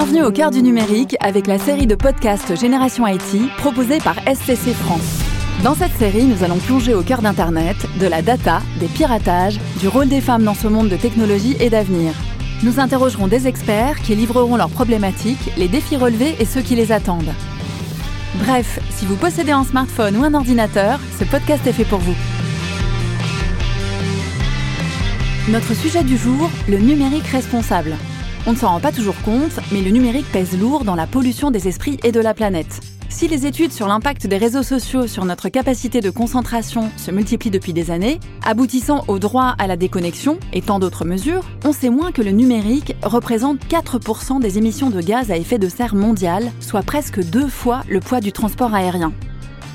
Bienvenue 0.00 0.22
au 0.22 0.30
cœur 0.30 0.52
du 0.52 0.62
numérique 0.62 1.16
avec 1.18 1.48
la 1.48 1.58
série 1.58 1.88
de 1.88 1.96
podcasts 1.96 2.54
Génération 2.54 3.04
IT 3.04 3.50
proposée 3.56 3.98
par 3.98 4.14
SCC 4.32 4.72
France. 4.72 5.24
Dans 5.64 5.74
cette 5.74 5.96
série, 5.98 6.22
nous 6.22 6.44
allons 6.44 6.58
plonger 6.58 6.94
au 6.94 7.02
cœur 7.02 7.20
d'Internet, 7.20 7.76
de 7.98 8.06
la 8.06 8.22
data, 8.22 8.62
des 8.78 8.86
piratages, 8.86 9.58
du 9.80 9.88
rôle 9.88 10.08
des 10.08 10.20
femmes 10.20 10.44
dans 10.44 10.54
ce 10.54 10.68
monde 10.68 10.88
de 10.88 10.96
technologie 10.96 11.56
et 11.58 11.68
d'avenir. 11.68 12.12
Nous 12.62 12.78
interrogerons 12.78 13.26
des 13.26 13.48
experts 13.48 14.00
qui 14.00 14.14
livreront 14.14 14.54
leurs 14.54 14.70
problématiques, 14.70 15.50
les 15.56 15.66
défis 15.66 15.96
relevés 15.96 16.36
et 16.38 16.44
ceux 16.44 16.62
qui 16.62 16.76
les 16.76 16.92
attendent. 16.92 17.34
Bref, 18.36 18.78
si 18.90 19.04
vous 19.04 19.16
possédez 19.16 19.50
un 19.50 19.64
smartphone 19.64 20.16
ou 20.16 20.22
un 20.22 20.34
ordinateur, 20.34 21.00
ce 21.18 21.24
podcast 21.24 21.66
est 21.66 21.72
fait 21.72 21.84
pour 21.84 21.98
vous. 21.98 22.14
Notre 25.48 25.74
sujet 25.74 26.04
du 26.04 26.16
jour, 26.16 26.48
le 26.68 26.78
numérique 26.78 27.26
responsable. 27.26 27.96
On 28.48 28.52
ne 28.52 28.56
s'en 28.56 28.68
rend 28.68 28.80
pas 28.80 28.92
toujours 28.92 29.20
compte, 29.26 29.60
mais 29.72 29.82
le 29.82 29.90
numérique 29.90 30.32
pèse 30.32 30.58
lourd 30.58 30.84
dans 30.84 30.94
la 30.94 31.06
pollution 31.06 31.50
des 31.50 31.68
esprits 31.68 32.00
et 32.02 32.12
de 32.12 32.20
la 32.20 32.32
planète. 32.32 32.80
Si 33.10 33.28
les 33.28 33.44
études 33.44 33.72
sur 33.72 33.86
l'impact 33.86 34.26
des 34.26 34.38
réseaux 34.38 34.62
sociaux 34.62 35.06
sur 35.06 35.26
notre 35.26 35.50
capacité 35.50 36.00
de 36.00 36.08
concentration 36.08 36.90
se 36.96 37.10
multiplient 37.10 37.50
depuis 37.50 37.74
des 37.74 37.90
années, 37.90 38.18
aboutissant 38.46 39.04
au 39.06 39.18
droit 39.18 39.54
à 39.58 39.66
la 39.66 39.76
déconnexion 39.76 40.38
et 40.54 40.62
tant 40.62 40.78
d'autres 40.78 41.04
mesures, 41.04 41.44
on 41.66 41.74
sait 41.74 41.90
moins 41.90 42.10
que 42.10 42.22
le 42.22 42.30
numérique 42.30 42.96
représente 43.02 43.60
4% 43.66 44.40
des 44.40 44.56
émissions 44.56 44.88
de 44.88 45.02
gaz 45.02 45.30
à 45.30 45.36
effet 45.36 45.58
de 45.58 45.68
serre 45.68 45.94
mondiales, 45.94 46.50
soit 46.60 46.82
presque 46.82 47.22
deux 47.22 47.48
fois 47.48 47.82
le 47.86 48.00
poids 48.00 48.20
du 48.20 48.32
transport 48.32 48.74
aérien. 48.74 49.12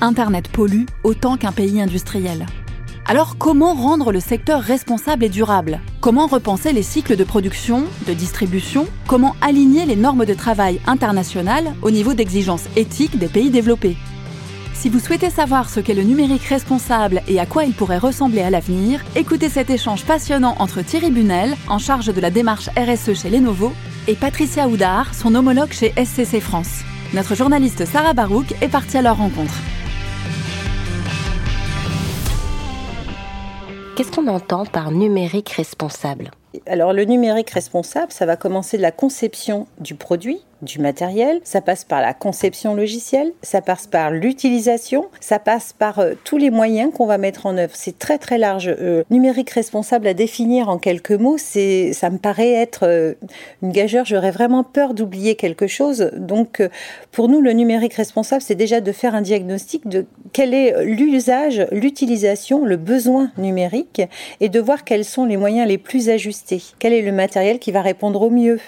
Internet 0.00 0.48
pollue 0.48 0.86
autant 1.04 1.36
qu'un 1.36 1.52
pays 1.52 1.80
industriel. 1.80 2.44
Alors 3.06 3.36
comment 3.36 3.74
rendre 3.74 4.12
le 4.12 4.20
secteur 4.20 4.62
responsable 4.62 5.24
et 5.24 5.28
durable? 5.28 5.80
Comment 6.00 6.26
repenser 6.26 6.72
les 6.72 6.82
cycles 6.82 7.16
de 7.16 7.24
production, 7.24 7.84
de 8.06 8.14
distribution? 8.14 8.86
Comment 9.06 9.36
aligner 9.42 9.84
les 9.84 9.94
normes 9.94 10.24
de 10.24 10.32
travail 10.32 10.80
internationales 10.86 11.74
au 11.82 11.90
niveau 11.90 12.14
d'exigence 12.14 12.64
éthique 12.76 13.18
des 13.18 13.28
pays 13.28 13.50
développés? 13.50 13.98
Si 14.72 14.88
vous 14.88 15.00
souhaitez 15.00 15.28
savoir 15.28 15.68
ce 15.68 15.80
qu'est 15.80 15.92
le 15.92 16.02
numérique 16.02 16.44
responsable 16.44 17.20
et 17.28 17.38
à 17.38 17.44
quoi 17.44 17.64
il 17.64 17.74
pourrait 17.74 17.98
ressembler 17.98 18.40
à 18.40 18.48
l'avenir, 18.48 19.04
écoutez 19.16 19.50
cet 19.50 19.68
échange 19.68 20.04
passionnant 20.04 20.56
entre 20.58 20.80
Thierry 20.80 21.10
Bunel, 21.10 21.56
en 21.68 21.78
charge 21.78 22.06
de 22.06 22.20
la 22.22 22.30
démarche 22.30 22.70
RSE 22.70 23.12
chez 23.20 23.28
Lenovo, 23.28 23.74
et 24.08 24.14
Patricia 24.14 24.66
Houdard, 24.66 25.14
son 25.14 25.34
homologue 25.34 25.72
chez 25.72 25.92
SCC 25.92 26.40
France. 26.40 26.80
Notre 27.12 27.34
journaliste 27.34 27.84
Sarah 27.84 28.14
Barouk 28.14 28.54
est 28.62 28.68
partie 28.68 28.96
à 28.96 29.02
leur 29.02 29.18
rencontre. 29.18 29.54
Qu'est-ce 33.96 34.10
qu'on 34.10 34.26
entend 34.26 34.66
par 34.66 34.90
numérique 34.90 35.50
responsable? 35.50 36.32
Alors 36.66 36.92
le 36.92 37.04
numérique 37.04 37.50
responsable, 37.50 38.10
ça 38.10 38.26
va 38.26 38.36
commencer 38.36 38.76
de 38.76 38.82
la 38.82 38.90
conception 38.90 39.68
du 39.78 39.94
produit, 39.94 40.40
du 40.64 40.80
matériel, 40.80 41.40
ça 41.44 41.60
passe 41.60 41.84
par 41.84 42.00
la 42.00 42.14
conception 42.14 42.74
logicielle, 42.74 43.32
ça 43.42 43.60
passe 43.60 43.86
par 43.86 44.10
l'utilisation, 44.10 45.06
ça 45.20 45.38
passe 45.38 45.72
par 45.72 45.98
euh, 45.98 46.14
tous 46.24 46.38
les 46.38 46.50
moyens 46.50 46.92
qu'on 46.92 47.06
va 47.06 47.18
mettre 47.18 47.46
en 47.46 47.56
œuvre. 47.56 47.72
C'est 47.74 47.98
très 47.98 48.18
très 48.18 48.38
large. 48.38 48.68
Euh, 48.68 49.04
numérique 49.10 49.50
responsable 49.50 50.06
à 50.06 50.14
définir 50.14 50.68
en 50.68 50.78
quelques 50.78 51.12
mots, 51.12 51.36
c'est 51.38 51.92
ça 51.92 52.10
me 52.10 52.18
paraît 52.18 52.52
être 52.52 52.84
euh, 52.84 53.14
une 53.62 53.72
gageure. 53.72 54.04
J'aurais 54.04 54.30
vraiment 54.30 54.64
peur 54.64 54.94
d'oublier 54.94 55.34
quelque 55.34 55.66
chose. 55.66 56.10
Donc 56.16 56.62
pour 57.12 57.28
nous, 57.28 57.40
le 57.40 57.52
numérique 57.52 57.94
responsable, 57.94 58.42
c'est 58.42 58.54
déjà 58.54 58.80
de 58.80 58.92
faire 58.92 59.14
un 59.14 59.22
diagnostic 59.22 59.86
de 59.88 60.06
quel 60.32 60.54
est 60.54 60.84
l'usage, 60.84 61.66
l'utilisation, 61.70 62.64
le 62.64 62.76
besoin 62.76 63.30
numérique 63.38 64.02
et 64.40 64.48
de 64.48 64.60
voir 64.60 64.84
quels 64.84 65.04
sont 65.04 65.24
les 65.24 65.36
moyens 65.36 65.68
les 65.68 65.78
plus 65.78 66.08
ajustés. 66.08 66.62
Quel 66.78 66.92
est 66.92 67.02
le 67.02 67.12
matériel 67.12 67.58
qui 67.58 67.72
va 67.72 67.82
répondre 67.82 68.22
au 68.22 68.30
mieux? 68.30 68.58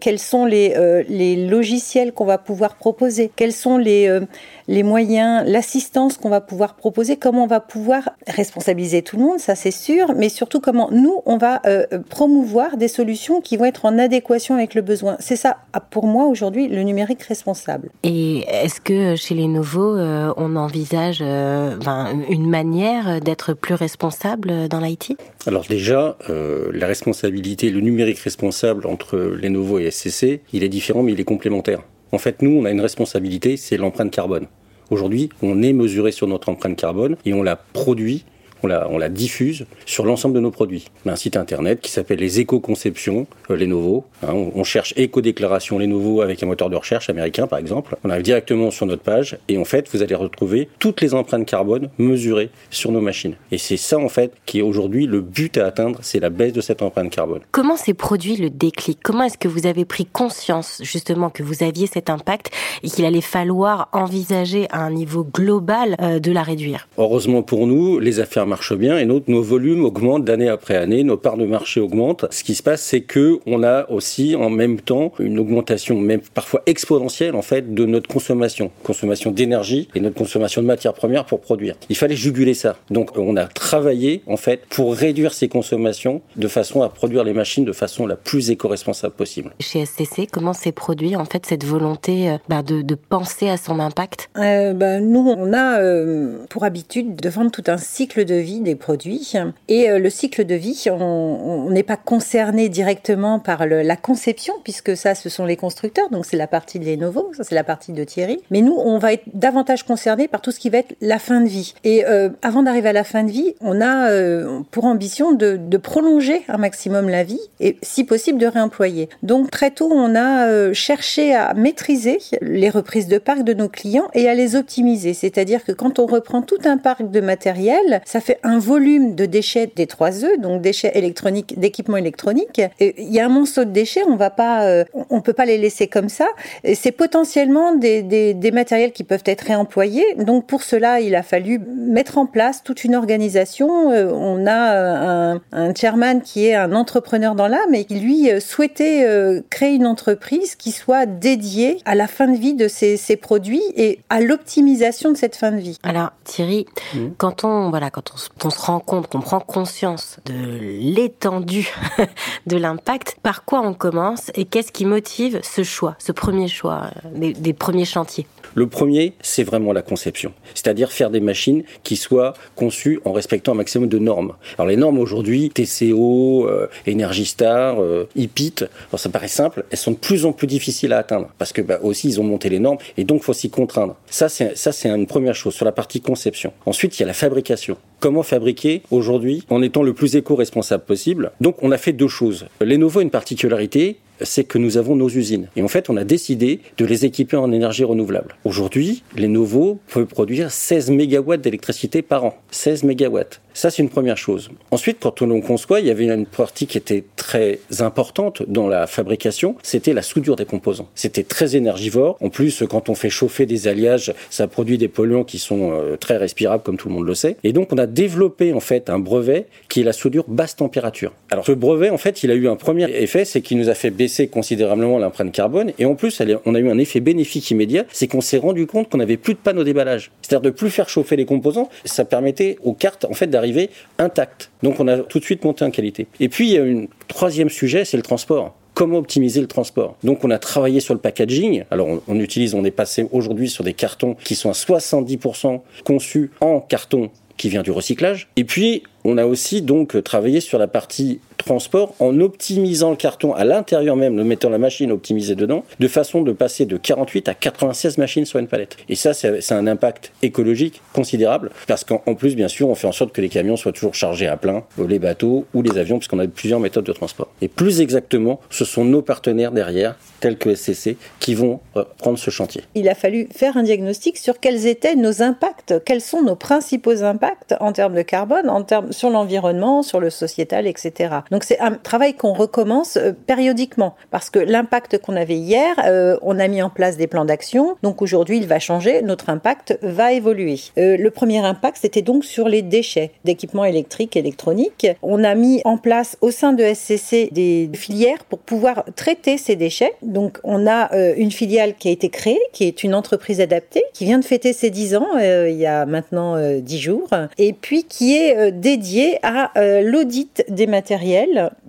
Quels 0.00 0.18
sont 0.18 0.44
les, 0.44 1.04
les 1.08 1.36
logiciels 1.48 2.12
qu'on 2.12 2.24
va 2.24 2.38
pouvoir 2.38 2.76
proposer, 2.76 3.30
quels 3.34 3.52
sont 3.52 3.76
les, 3.76 4.08
euh, 4.08 4.20
les 4.68 4.82
moyens, 4.82 5.44
l'assistance 5.46 6.16
qu'on 6.16 6.28
va 6.28 6.40
pouvoir 6.40 6.74
proposer, 6.74 7.16
comment 7.16 7.44
on 7.44 7.48
va 7.48 7.60
pouvoir 7.60 8.10
responsabiliser 8.26 9.02
tout 9.02 9.16
le 9.16 9.22
monde, 9.22 9.38
ça 9.38 9.54
c'est 9.54 9.70
sûr, 9.70 10.14
mais 10.16 10.28
surtout 10.28 10.60
comment 10.60 10.88
nous, 10.90 11.20
on 11.26 11.36
va 11.36 11.60
euh, 11.66 11.86
promouvoir 12.08 12.76
des 12.76 12.88
solutions 12.88 13.40
qui 13.40 13.56
vont 13.56 13.64
être 13.64 13.84
en 13.84 13.98
adéquation 13.98 14.54
avec 14.54 14.74
le 14.74 14.82
besoin. 14.82 15.16
C'est 15.20 15.36
ça, 15.36 15.58
pour 15.90 16.06
moi 16.06 16.26
aujourd'hui, 16.26 16.68
le 16.68 16.82
numérique 16.82 17.22
responsable. 17.22 17.90
Et 18.02 18.40
est-ce 18.48 18.80
que 18.80 19.16
chez 19.16 19.34
les 19.34 19.46
nouveaux, 19.48 19.96
euh, 19.96 20.32
on 20.36 20.56
envisage 20.56 21.20
une 21.20 22.48
manière 22.48 23.20
d'être 23.20 23.54
plus 23.54 23.74
responsable 23.74 24.68
dans 24.68 24.80
l'IT 24.80 25.16
Alors 25.46 25.64
déjà, 25.68 26.16
la 26.28 26.86
responsabilité, 26.86 27.70
le 27.70 27.80
numérique 27.80 28.18
responsable 28.18 28.86
entre 28.86 29.16
Lenovo 29.16 29.78
et 29.78 29.90
SCC, 29.90 30.40
il 30.52 30.64
est 30.64 30.68
différent, 30.68 31.02
mais 31.02 31.12
il 31.12 31.20
est 31.20 31.23
complémentaire. 31.24 31.82
En 32.12 32.18
fait, 32.18 32.42
nous, 32.42 32.50
on 32.52 32.64
a 32.64 32.70
une 32.70 32.80
responsabilité, 32.80 33.56
c'est 33.56 33.76
l'empreinte 33.76 34.10
carbone. 34.10 34.46
Aujourd'hui, 34.90 35.30
on 35.42 35.62
est 35.62 35.72
mesuré 35.72 36.12
sur 36.12 36.26
notre 36.28 36.48
empreinte 36.48 36.76
carbone 36.76 37.16
et 37.24 37.34
on 37.34 37.42
la 37.42 37.56
produit 37.56 38.24
on 38.64 38.98
la, 38.98 39.08
diffuse 39.08 39.66
sur 39.86 40.04
l'ensemble 40.04 40.34
de 40.34 40.40
nos 40.40 40.50
produits. 40.50 40.86
On 41.04 41.10
a 41.10 41.12
un 41.12 41.16
site 41.16 41.36
internet 41.36 41.80
qui 41.80 41.90
s'appelle 41.90 42.18
les 42.18 42.40
éco-conceptions 42.40 43.26
euh, 43.50 43.56
Lenovo. 43.56 44.04
Hein, 44.22 44.32
on, 44.32 44.64
cherche 44.64 44.94
éco-déclaration 44.96 45.78
Lenovo 45.78 46.22
avec 46.22 46.42
un 46.42 46.46
moteur 46.46 46.70
de 46.70 46.76
recherche 46.76 47.10
américain 47.10 47.46
par 47.46 47.58
exemple. 47.58 47.96
On 48.02 48.10
arrive 48.10 48.22
directement 48.22 48.70
sur 48.70 48.86
notre 48.86 49.02
page 49.02 49.38
et 49.48 49.58
en 49.58 49.64
fait 49.64 49.88
vous 49.92 50.02
allez 50.02 50.14
retrouver 50.14 50.68
toutes 50.78 51.00
les 51.00 51.14
empreintes 51.14 51.46
carbone 51.46 51.90
mesurées 51.98 52.50
sur 52.70 52.92
nos 52.92 53.00
machines. 53.00 53.34
Et 53.52 53.58
c'est 53.58 53.76
ça 53.76 53.98
en 53.98 54.08
fait 54.08 54.32
qui 54.46 54.58
est 54.58 54.62
aujourd'hui 54.62 55.06
le 55.06 55.20
but 55.20 55.58
à 55.58 55.66
atteindre, 55.66 55.98
c'est 56.02 56.20
la 56.20 56.30
baisse 56.30 56.52
de 56.52 56.60
cette 56.60 56.82
empreinte 56.82 57.10
carbone. 57.10 57.40
Comment 57.52 57.76
s'est 57.76 57.94
produit 57.94 58.36
le 58.36 58.50
déclic? 58.50 58.98
Comment 59.02 59.24
est-ce 59.24 59.38
que 59.38 59.48
vous 59.48 59.66
avez 59.66 59.84
pris 59.84 60.06
conscience 60.06 60.80
justement 60.82 61.30
que 61.30 61.42
vous 61.42 61.62
aviez 61.62 61.86
cet 61.86 62.10
impact 62.10 62.50
et 62.82 62.88
qu'il 62.88 63.04
allait 63.04 63.20
falloir 63.20 63.88
envisager 63.92 64.66
à 64.70 64.80
un 64.80 64.90
niveau 64.90 65.24
global 65.24 65.96
euh, 66.00 66.18
de 66.18 66.32
la 66.32 66.42
réduire? 66.42 66.88
Heureusement 66.98 67.42
pour 67.42 67.66
nous, 67.66 67.98
les 67.98 68.20
affaires 68.20 68.46
marche 68.54 68.76
bien 68.76 68.98
et 68.98 69.04
nos, 69.04 69.20
nos 69.26 69.42
volumes 69.42 69.84
augmentent 69.84 70.24
d'année 70.24 70.48
après 70.48 70.76
année, 70.76 71.02
nos 71.02 71.16
parts 71.16 71.36
de 71.36 71.44
marché 71.44 71.80
augmentent. 71.80 72.26
Ce 72.30 72.44
qui 72.44 72.54
se 72.54 72.62
passe, 72.62 72.82
c'est 72.82 73.00
que 73.00 73.40
on 73.46 73.64
a 73.64 73.90
aussi 73.90 74.36
en 74.36 74.48
même 74.48 74.80
temps 74.80 75.10
une 75.18 75.40
augmentation, 75.40 75.98
même 76.00 76.20
parfois 76.34 76.62
exponentielle 76.66 77.34
en 77.34 77.42
fait, 77.42 77.74
de 77.74 77.84
notre 77.84 78.08
consommation, 78.08 78.70
consommation 78.84 79.32
d'énergie 79.32 79.88
et 79.96 80.00
notre 80.00 80.14
consommation 80.14 80.62
de 80.62 80.68
matières 80.68 80.94
premières 80.94 81.24
pour 81.24 81.40
produire. 81.40 81.74
Il 81.88 81.96
fallait 81.96 82.14
juguler 82.14 82.54
ça. 82.54 82.76
Donc 82.90 83.18
on 83.18 83.36
a 83.36 83.46
travaillé 83.46 84.22
en 84.28 84.36
fait 84.36 84.60
pour 84.70 84.94
réduire 84.94 85.34
ces 85.34 85.48
consommations 85.48 86.22
de 86.36 86.46
façon 86.46 86.82
à 86.82 86.88
produire 86.88 87.24
les 87.24 87.32
machines 87.32 87.64
de 87.64 87.72
façon 87.72 88.06
la 88.06 88.14
plus 88.14 88.50
éco-responsable 88.50 89.14
possible. 89.14 89.50
Chez 89.58 89.84
SCC, 89.84 90.28
comment 90.30 90.52
s'est 90.52 90.70
produit 90.70 91.16
en 91.16 91.24
fait 91.24 91.44
cette 91.44 91.64
volonté 91.64 92.30
euh, 92.30 92.36
bah, 92.48 92.62
de, 92.62 92.82
de, 92.82 92.94
penser 92.94 93.48
à 93.48 93.56
son 93.56 93.80
impact? 93.80 94.30
Euh, 94.38 94.74
bah, 94.74 95.00
Nous, 95.00 95.34
on 95.36 95.52
a 95.52 95.80
euh, 95.80 96.38
pour 96.50 96.62
habitude 96.62 97.16
de 97.16 97.28
vendre 97.28 97.50
tout 97.50 97.64
un 97.66 97.78
cycle 97.78 98.24
de 98.24 98.33
vie 98.38 98.60
des 98.60 98.74
produits. 98.74 99.32
Et 99.68 99.90
euh, 99.90 99.98
le 99.98 100.10
cycle 100.10 100.44
de 100.44 100.54
vie, 100.54 100.84
on 100.90 101.68
n'est 101.70 101.82
pas 101.82 101.96
concerné 101.96 102.68
directement 102.68 103.38
par 103.38 103.66
la 103.66 103.96
conception, 103.96 104.54
puisque 104.62 104.96
ça, 104.96 105.14
ce 105.14 105.28
sont 105.28 105.44
les 105.44 105.56
constructeurs, 105.56 106.10
donc 106.10 106.26
c'est 106.26 106.36
la 106.36 106.46
partie 106.46 106.78
de 106.78 106.84
Lenovo, 106.84 107.32
c'est 107.40 107.54
la 107.54 107.64
partie 107.64 107.92
de 107.92 108.04
Thierry. 108.04 108.40
Mais 108.50 108.60
nous, 108.60 108.74
on 108.74 108.98
va 108.98 109.12
être 109.12 109.24
davantage 109.32 109.84
concerné 109.84 110.28
par 110.28 110.40
tout 110.40 110.50
ce 110.50 110.60
qui 110.60 110.70
va 110.70 110.78
être 110.78 110.94
la 111.00 111.18
fin 111.18 111.40
de 111.40 111.48
vie. 111.48 111.74
Et 111.84 112.04
euh, 112.06 112.28
avant 112.42 112.62
d'arriver 112.62 112.90
à 112.90 112.92
la 112.92 113.04
fin 113.04 113.24
de 113.24 113.30
vie, 113.30 113.54
on 113.60 113.80
a 113.80 114.10
euh, 114.10 114.60
pour 114.70 114.84
ambition 114.84 115.32
de, 115.32 115.56
de, 115.56 115.76
prolonger 115.76 116.42
un 116.48 116.56
maximum 116.56 117.08
la 117.08 117.24
vie 117.24 117.40
et 117.60 117.76
si 117.82 118.04
possible 118.04 118.38
de 118.38 118.46
réemployer. 118.46 119.08
Donc 119.22 119.50
très 119.50 119.70
tôt, 119.70 119.90
on 119.92 120.14
a 120.14 120.72
cherché 120.72 121.34
à 121.34 121.52
maîtriser 121.54 122.18
les 122.40 122.70
reprises 122.70 123.08
de 123.08 123.18
parc 123.18 123.42
de 123.42 123.54
nos 123.54 123.68
clients 123.68 124.08
et 124.14 124.28
à 124.28 124.34
les 124.34 124.56
optimiser. 124.56 125.14
C'est-à-dire 125.14 125.64
que 125.64 125.72
quand 125.72 125.98
on 125.98 126.06
reprend 126.06 126.42
tout 126.42 126.58
un 126.64 126.78
parc 126.78 127.10
de 127.10 127.20
matériel, 127.20 128.02
ça 128.04 128.20
fait 128.24 128.40
un 128.42 128.58
volume 128.58 129.14
de 129.14 129.26
déchets 129.26 129.70
des 129.74 129.86
3 129.86 130.24
E, 130.24 130.40
donc 130.40 130.62
déchets 130.62 130.92
électroniques, 130.94 131.58
d'équipements 131.58 131.96
électroniques. 131.96 132.62
Il 132.80 133.12
y 133.12 133.20
a 133.20 133.26
un 133.26 133.28
monstre 133.28 133.64
de 133.64 133.70
déchets, 133.70 134.02
on 134.08 134.16
va 134.16 134.30
pas, 134.30 134.64
euh, 134.64 134.84
on 135.10 135.20
peut 135.20 135.32
pas 135.32 135.44
les 135.44 135.58
laisser 135.58 135.86
comme 135.86 136.08
ça. 136.08 136.26
C'est 136.74 136.92
potentiellement 136.92 137.74
des, 137.74 138.02
des, 138.02 138.34
des, 138.34 138.50
matériels 138.50 138.92
qui 138.92 139.04
peuvent 139.04 139.22
être 139.26 139.42
réemployés. 139.42 140.04
Donc 140.16 140.46
pour 140.46 140.62
cela, 140.62 141.00
il 141.00 141.14
a 141.14 141.22
fallu 141.22 141.58
mettre 141.58 142.18
en 142.18 142.26
place 142.26 142.62
toute 142.62 142.84
une 142.84 142.94
organisation. 142.94 143.90
Euh, 143.92 144.10
on 144.10 144.46
a 144.46 145.32
un, 145.32 145.40
un 145.52 145.74
chairman 145.74 146.22
qui 146.22 146.46
est 146.46 146.54
un 146.54 146.72
entrepreneur 146.72 147.34
dans 147.34 147.48
l'âme 147.48 147.74
et 147.74 147.84
qui 147.84 148.00
lui 148.00 148.30
euh, 148.30 148.40
souhaitait 148.40 149.06
créer 149.50 149.74
une 149.74 149.86
entreprise 149.86 150.54
qui 150.54 150.72
soit 150.72 151.06
dédiée 151.06 151.78
à 151.84 151.94
la 151.94 152.06
fin 152.06 152.28
de 152.28 152.36
vie 152.36 152.54
de 152.54 152.68
ces, 152.68 152.96
ces 152.96 153.16
produits 153.16 153.62
et 153.76 154.00
à 154.08 154.20
l'optimisation 154.20 155.12
de 155.12 155.16
cette 155.16 155.36
fin 155.36 155.52
de 155.52 155.58
vie. 155.58 155.78
Alors 155.82 156.10
Thierry, 156.24 156.66
mmh. 156.94 156.98
quand 157.18 157.44
on 157.44 157.70
voilà, 157.70 157.90
quand 157.90 158.12
on 158.13 158.13
se 158.16 158.60
rend 158.60 158.80
compte, 158.80 159.08
qu'on 159.08 159.20
prend 159.20 159.40
conscience 159.40 160.18
de 160.26 160.34
l'étendue 160.60 161.72
de 162.46 162.56
l'impact, 162.56 163.16
par 163.22 163.44
quoi 163.44 163.60
on 163.60 163.74
commence 163.74 164.30
et 164.34 164.44
qu'est-ce 164.44 164.72
qui 164.72 164.84
motive 164.84 165.40
ce 165.42 165.62
choix, 165.62 165.96
ce 165.98 166.12
premier 166.12 166.48
choix 166.48 166.90
euh, 167.04 167.32
des 167.32 167.52
premiers 167.52 167.84
chantiers? 167.84 168.26
Le 168.54 168.68
premier, 168.68 169.14
c'est 169.20 169.42
vraiment 169.42 169.72
la 169.72 169.82
conception, 169.82 170.32
c'est-à-dire 170.54 170.92
faire 170.92 171.10
des 171.10 171.20
machines 171.20 171.64
qui 171.82 171.96
soient 171.96 172.34
conçues 172.54 173.00
en 173.04 173.12
respectant 173.12 173.52
un 173.52 173.56
maximum 173.56 173.88
de 173.88 173.98
normes. 173.98 174.34
Alors 174.58 174.68
les 174.68 174.76
normes 174.76 174.98
aujourd'hui, 175.00 175.50
TCO, 175.50 176.46
euh, 176.48 176.68
Energy 176.88 177.24
Star, 177.24 177.80
euh, 177.80 178.08
IPIT, 178.14 178.66
ça 178.96 179.08
paraît 179.08 179.26
simple, 179.26 179.64
elles 179.70 179.78
sont 179.78 179.90
de 179.90 179.96
plus 179.96 180.24
en 180.24 180.32
plus 180.32 180.46
difficiles 180.46 180.92
à 180.92 180.98
atteindre 180.98 181.30
parce 181.36 181.52
que 181.52 181.62
bah, 181.62 181.80
aussi 181.82 182.08
ils 182.08 182.20
ont 182.20 182.24
monté 182.24 182.48
les 182.48 182.60
normes 182.60 182.78
et 182.96 183.02
donc 183.02 183.22
faut 183.22 183.32
s'y 183.32 183.50
contraindre. 183.50 183.96
Ça 184.06 184.28
c'est 184.28 184.56
ça 184.56 184.70
c'est 184.70 184.88
une 184.88 185.08
première 185.08 185.34
chose 185.34 185.54
sur 185.54 185.64
la 185.64 185.72
partie 185.72 186.00
conception. 186.00 186.52
Ensuite 186.64 186.96
il 186.98 187.00
y 187.00 187.04
a 187.04 187.06
la 187.06 187.14
fabrication. 187.14 187.76
Comment 188.04 188.22
fabriquer 188.22 188.82
aujourd'hui 188.90 189.44
en 189.48 189.62
étant 189.62 189.82
le 189.82 189.94
plus 189.94 190.14
éco-responsable 190.14 190.84
possible 190.84 191.32
Donc 191.40 191.56
on 191.62 191.72
a 191.72 191.78
fait 191.78 191.94
deux 191.94 192.06
choses. 192.06 192.44
Lenovo 192.60 192.98
a 192.98 193.02
une 193.02 193.08
particularité, 193.08 193.96
c'est 194.20 194.44
que 194.44 194.58
nous 194.58 194.76
avons 194.76 194.96
nos 194.96 195.08
usines. 195.08 195.48
Et 195.56 195.62
en 195.62 195.68
fait, 195.68 195.90
on 195.90 195.96
a 195.96 196.04
décidé 196.04 196.60
de 196.78 196.84
les 196.84 197.04
équiper 197.04 197.36
en 197.36 197.52
énergie 197.52 197.84
renouvelable. 197.84 198.36
Aujourd'hui, 198.44 199.02
les 199.16 199.26
Lenovo 199.26 199.80
peuvent 199.92 200.06
produire 200.06 200.50
16 200.50 200.90
MW 200.90 201.36
d'électricité 201.38 202.02
par 202.02 202.24
an. 202.24 202.34
16 202.50 202.84
MW. 202.84 203.20
Ça, 203.54 203.70
c'est 203.70 203.82
une 203.82 203.88
première 203.88 204.16
chose. 204.16 204.50
Ensuite, 204.72 204.98
quand 205.00 205.22
on 205.22 205.40
conçoit, 205.40 205.78
il 205.78 205.86
y 205.86 205.90
avait 205.90 206.06
une 206.06 206.26
partie 206.26 206.66
qui 206.66 206.76
était 206.76 207.04
très 207.14 207.60
importante 207.78 208.42
dans 208.48 208.66
la 208.66 208.88
fabrication, 208.88 209.54
c'était 209.62 209.92
la 209.92 210.02
soudure 210.02 210.34
des 210.34 210.44
composants. 210.44 210.88
C'était 210.96 211.22
très 211.22 211.54
énergivore. 211.54 212.16
En 212.20 212.30
plus, 212.30 212.64
quand 212.68 212.88
on 212.88 212.96
fait 212.96 213.10
chauffer 213.10 213.46
des 213.46 213.68
alliages, 213.68 214.12
ça 214.28 214.48
produit 214.48 214.76
des 214.76 214.88
polluants 214.88 215.22
qui 215.22 215.38
sont 215.38 215.70
euh, 215.72 215.96
très 215.96 216.16
respirables, 216.16 216.64
comme 216.64 216.76
tout 216.76 216.88
le 216.88 216.94
monde 216.94 217.06
le 217.06 217.14
sait. 217.14 217.36
Et 217.44 217.52
donc, 217.52 217.72
on 217.72 217.78
a 217.78 217.86
développé, 217.86 218.52
en 218.52 218.60
fait, 218.60 218.90
un 218.90 218.98
brevet 218.98 219.46
qui 219.68 219.82
est 219.82 219.84
la 219.84 219.92
soudure 219.92 220.24
basse 220.26 220.56
température. 220.56 221.12
Alors, 221.30 221.46
ce 221.46 221.52
brevet, 221.52 221.90
en 221.90 221.98
fait, 221.98 222.24
il 222.24 222.32
a 222.32 222.34
eu 222.34 222.48
un 222.48 222.56
premier 222.56 222.90
effet, 222.90 223.24
c'est 223.24 223.40
qu'il 223.40 223.58
nous 223.58 223.68
a 223.68 223.74
fait 223.74 223.90
considérablement 224.30 224.98
l'empreinte 224.98 225.32
carbone. 225.32 225.72
Et 225.78 225.84
en 225.84 225.94
plus, 225.94 226.20
on 226.44 226.54
a 226.54 226.58
eu 226.58 226.68
un 226.68 226.78
effet 226.78 227.00
bénéfique 227.00 227.50
immédiat, 227.50 227.84
c'est 227.92 228.08
qu'on 228.08 228.20
s'est 228.20 228.38
rendu 228.38 228.66
compte 228.66 228.88
qu'on 228.88 228.98
n'avait 228.98 229.16
plus 229.16 229.34
de 229.34 229.38
panneaux 229.38 229.64
déballage. 229.64 230.10
C'est-à-dire 230.22 230.42
de 230.42 230.50
plus 230.50 230.70
faire 230.70 230.88
chauffer 230.88 231.16
les 231.16 231.24
composants. 231.24 231.70
Ça 231.84 232.04
permettait 232.04 232.58
aux 232.62 232.72
cartes, 232.72 233.04
en 233.04 233.14
fait, 233.14 233.26
d'arriver 233.28 233.44
arriver 233.44 233.70
intact. 233.98 234.50
Donc 234.62 234.80
on 234.80 234.88
a 234.88 234.98
tout 234.98 235.18
de 235.18 235.24
suite 235.24 235.44
monté 235.44 235.64
en 235.64 235.70
qualité. 235.70 236.06
Et 236.18 236.30
puis 236.30 236.48
il 236.48 236.52
y 236.54 236.58
a 236.58 236.62
un 236.62 236.86
troisième 237.08 237.50
sujet, 237.50 237.84
c'est 237.84 237.98
le 237.98 238.02
transport 238.02 238.54
comment 238.74 238.98
optimiser 238.98 239.40
le 239.40 239.46
transport? 239.46 239.96
Donc 240.02 240.24
on 240.24 240.30
a 240.32 240.38
travaillé 240.40 240.80
sur 240.80 240.94
le 240.94 241.00
packaging. 241.00 241.62
Alors 241.70 242.02
on, 242.08 242.18
utilise, 242.18 242.54
on 242.54 242.64
est 242.64 242.72
passé 242.72 243.06
aujourd'hui 243.12 243.48
sur 243.48 243.62
des 243.62 243.72
cartons 243.72 244.16
qui 244.24 244.34
sont 244.34 244.50
à 244.50 244.52
70% 244.52 245.60
conçus 245.84 246.32
en 246.40 246.58
carton 246.58 247.10
qui 247.36 247.48
vient 247.48 247.62
du 247.62 247.70
recyclage. 247.70 248.28
Et 248.34 248.42
puis 248.42 248.82
on 249.04 249.16
a 249.16 249.26
aussi 249.26 249.62
donc 249.62 250.02
travaillé 250.02 250.40
sur 250.40 250.58
la 250.58 250.66
partie 250.66 251.20
transport 251.44 251.94
en 251.98 252.20
optimisant 252.20 252.90
le 252.90 252.96
carton 252.96 253.34
à 253.34 253.44
l'intérieur 253.44 253.96
même, 253.96 254.18
en 254.18 254.24
mettant 254.24 254.50
la 254.50 254.58
machine 254.58 254.92
optimisée 254.92 255.34
dedans, 255.34 255.64
de 255.78 255.88
façon 255.88 256.22
de 256.22 256.32
passer 256.32 256.66
de 256.66 256.76
48 256.76 257.28
à 257.28 257.34
96 257.34 257.98
machines 257.98 258.24
sur 258.24 258.38
une 258.38 258.48
palette. 258.48 258.76
Et 258.88 258.94
ça, 258.94 259.14
c'est 259.14 259.52
un 259.52 259.66
impact 259.66 260.12
écologique 260.22 260.80
considérable, 260.92 261.50
parce 261.66 261.84
qu'en 261.84 262.14
plus, 262.14 262.34
bien 262.34 262.48
sûr, 262.48 262.68
on 262.68 262.74
fait 262.74 262.86
en 262.86 262.92
sorte 262.92 263.12
que 263.12 263.20
les 263.20 263.28
camions 263.28 263.56
soient 263.56 263.72
toujours 263.72 263.94
chargés 263.94 264.26
à 264.26 264.36
plein, 264.36 264.64
les 264.88 264.98
bateaux 264.98 265.46
ou 265.54 265.62
les 265.62 265.78
avions, 265.78 265.98
puisqu'on 265.98 266.18
a 266.18 266.26
plusieurs 266.26 266.60
méthodes 266.60 266.84
de 266.84 266.92
transport. 266.92 267.28
Et 267.40 267.48
plus 267.48 267.80
exactement, 267.80 268.40
ce 268.50 268.64
sont 268.64 268.84
nos 268.84 269.02
partenaires 269.02 269.52
derrière, 269.52 269.96
tels 270.20 270.38
que 270.38 270.54
SCC, 270.54 270.96
qui 271.20 271.34
vont 271.34 271.60
euh, 271.76 271.84
prendre 271.98 272.18
ce 272.18 272.30
chantier. 272.30 272.62
Il 272.74 272.88
a 272.88 272.94
fallu 272.94 273.28
faire 273.32 273.56
un 273.56 273.62
diagnostic 273.62 274.18
sur 274.18 274.40
quels 274.40 274.66
étaient 274.66 274.96
nos 274.96 275.22
impacts, 275.22 275.82
quels 275.84 276.00
sont 276.00 276.22
nos 276.22 276.36
principaux 276.36 277.02
impacts 277.02 277.54
en 277.60 277.72
termes 277.72 277.94
de 277.94 278.02
carbone, 278.02 278.48
en 278.48 278.62
termes 278.62 278.92
sur 278.92 279.10
l'environnement, 279.10 279.82
sur 279.82 280.00
le 280.00 280.10
sociétal, 280.10 280.66
etc. 280.66 281.16
Donc 281.34 281.42
c'est 281.42 281.58
un 281.58 281.72
travail 281.72 282.14
qu'on 282.14 282.32
recommence 282.32 282.96
euh, 282.96 283.10
périodiquement 283.10 283.96
parce 284.12 284.30
que 284.30 284.38
l'impact 284.38 284.98
qu'on 284.98 285.16
avait 285.16 285.34
hier, 285.34 285.74
euh, 285.84 286.16
on 286.22 286.38
a 286.38 286.46
mis 286.46 286.62
en 286.62 286.70
place 286.70 286.96
des 286.96 287.08
plans 287.08 287.24
d'action. 287.24 287.74
Donc 287.82 288.02
aujourd'hui, 288.02 288.36
il 288.36 288.46
va 288.46 288.60
changer, 288.60 289.02
notre 289.02 289.30
impact 289.30 289.76
va 289.82 290.12
évoluer. 290.12 290.60
Euh, 290.78 290.96
le 290.96 291.10
premier 291.10 291.38
impact, 291.38 291.78
c'était 291.82 292.02
donc 292.02 292.24
sur 292.24 292.48
les 292.48 292.62
déchets 292.62 293.10
d'équipements 293.24 293.64
électriques, 293.64 294.16
électroniques. 294.16 294.86
On 295.02 295.24
a 295.24 295.34
mis 295.34 295.60
en 295.64 295.76
place 295.76 296.16
au 296.20 296.30
sein 296.30 296.52
de 296.52 296.62
SCC 296.72 297.30
des 297.32 297.68
filières 297.74 298.22
pour 298.28 298.38
pouvoir 298.38 298.84
traiter 298.94 299.36
ces 299.36 299.56
déchets. 299.56 299.94
Donc 300.02 300.38
on 300.44 300.68
a 300.68 300.96
une 301.16 301.32
filiale 301.32 301.74
qui 301.74 301.88
a 301.88 301.90
été 301.90 302.10
créée, 302.10 302.38
qui 302.52 302.62
est 302.62 302.84
une 302.84 302.94
entreprise 302.94 303.40
adaptée, 303.40 303.82
qui 303.92 304.04
vient 304.04 304.20
de 304.20 304.24
fêter 304.24 304.52
ses 304.52 304.70
10 304.70 304.94
ans 304.94 305.08
il 305.18 305.56
y 305.56 305.66
a 305.66 305.84
maintenant 305.84 306.36
10 306.60 306.78
jours, 306.78 307.08
et 307.38 307.52
puis 307.52 307.82
qui 307.82 308.16
est 308.16 308.52
dédiée 308.52 309.18
à 309.24 309.50
l'audit 309.82 310.44
des 310.48 310.68
matériels 310.68 311.23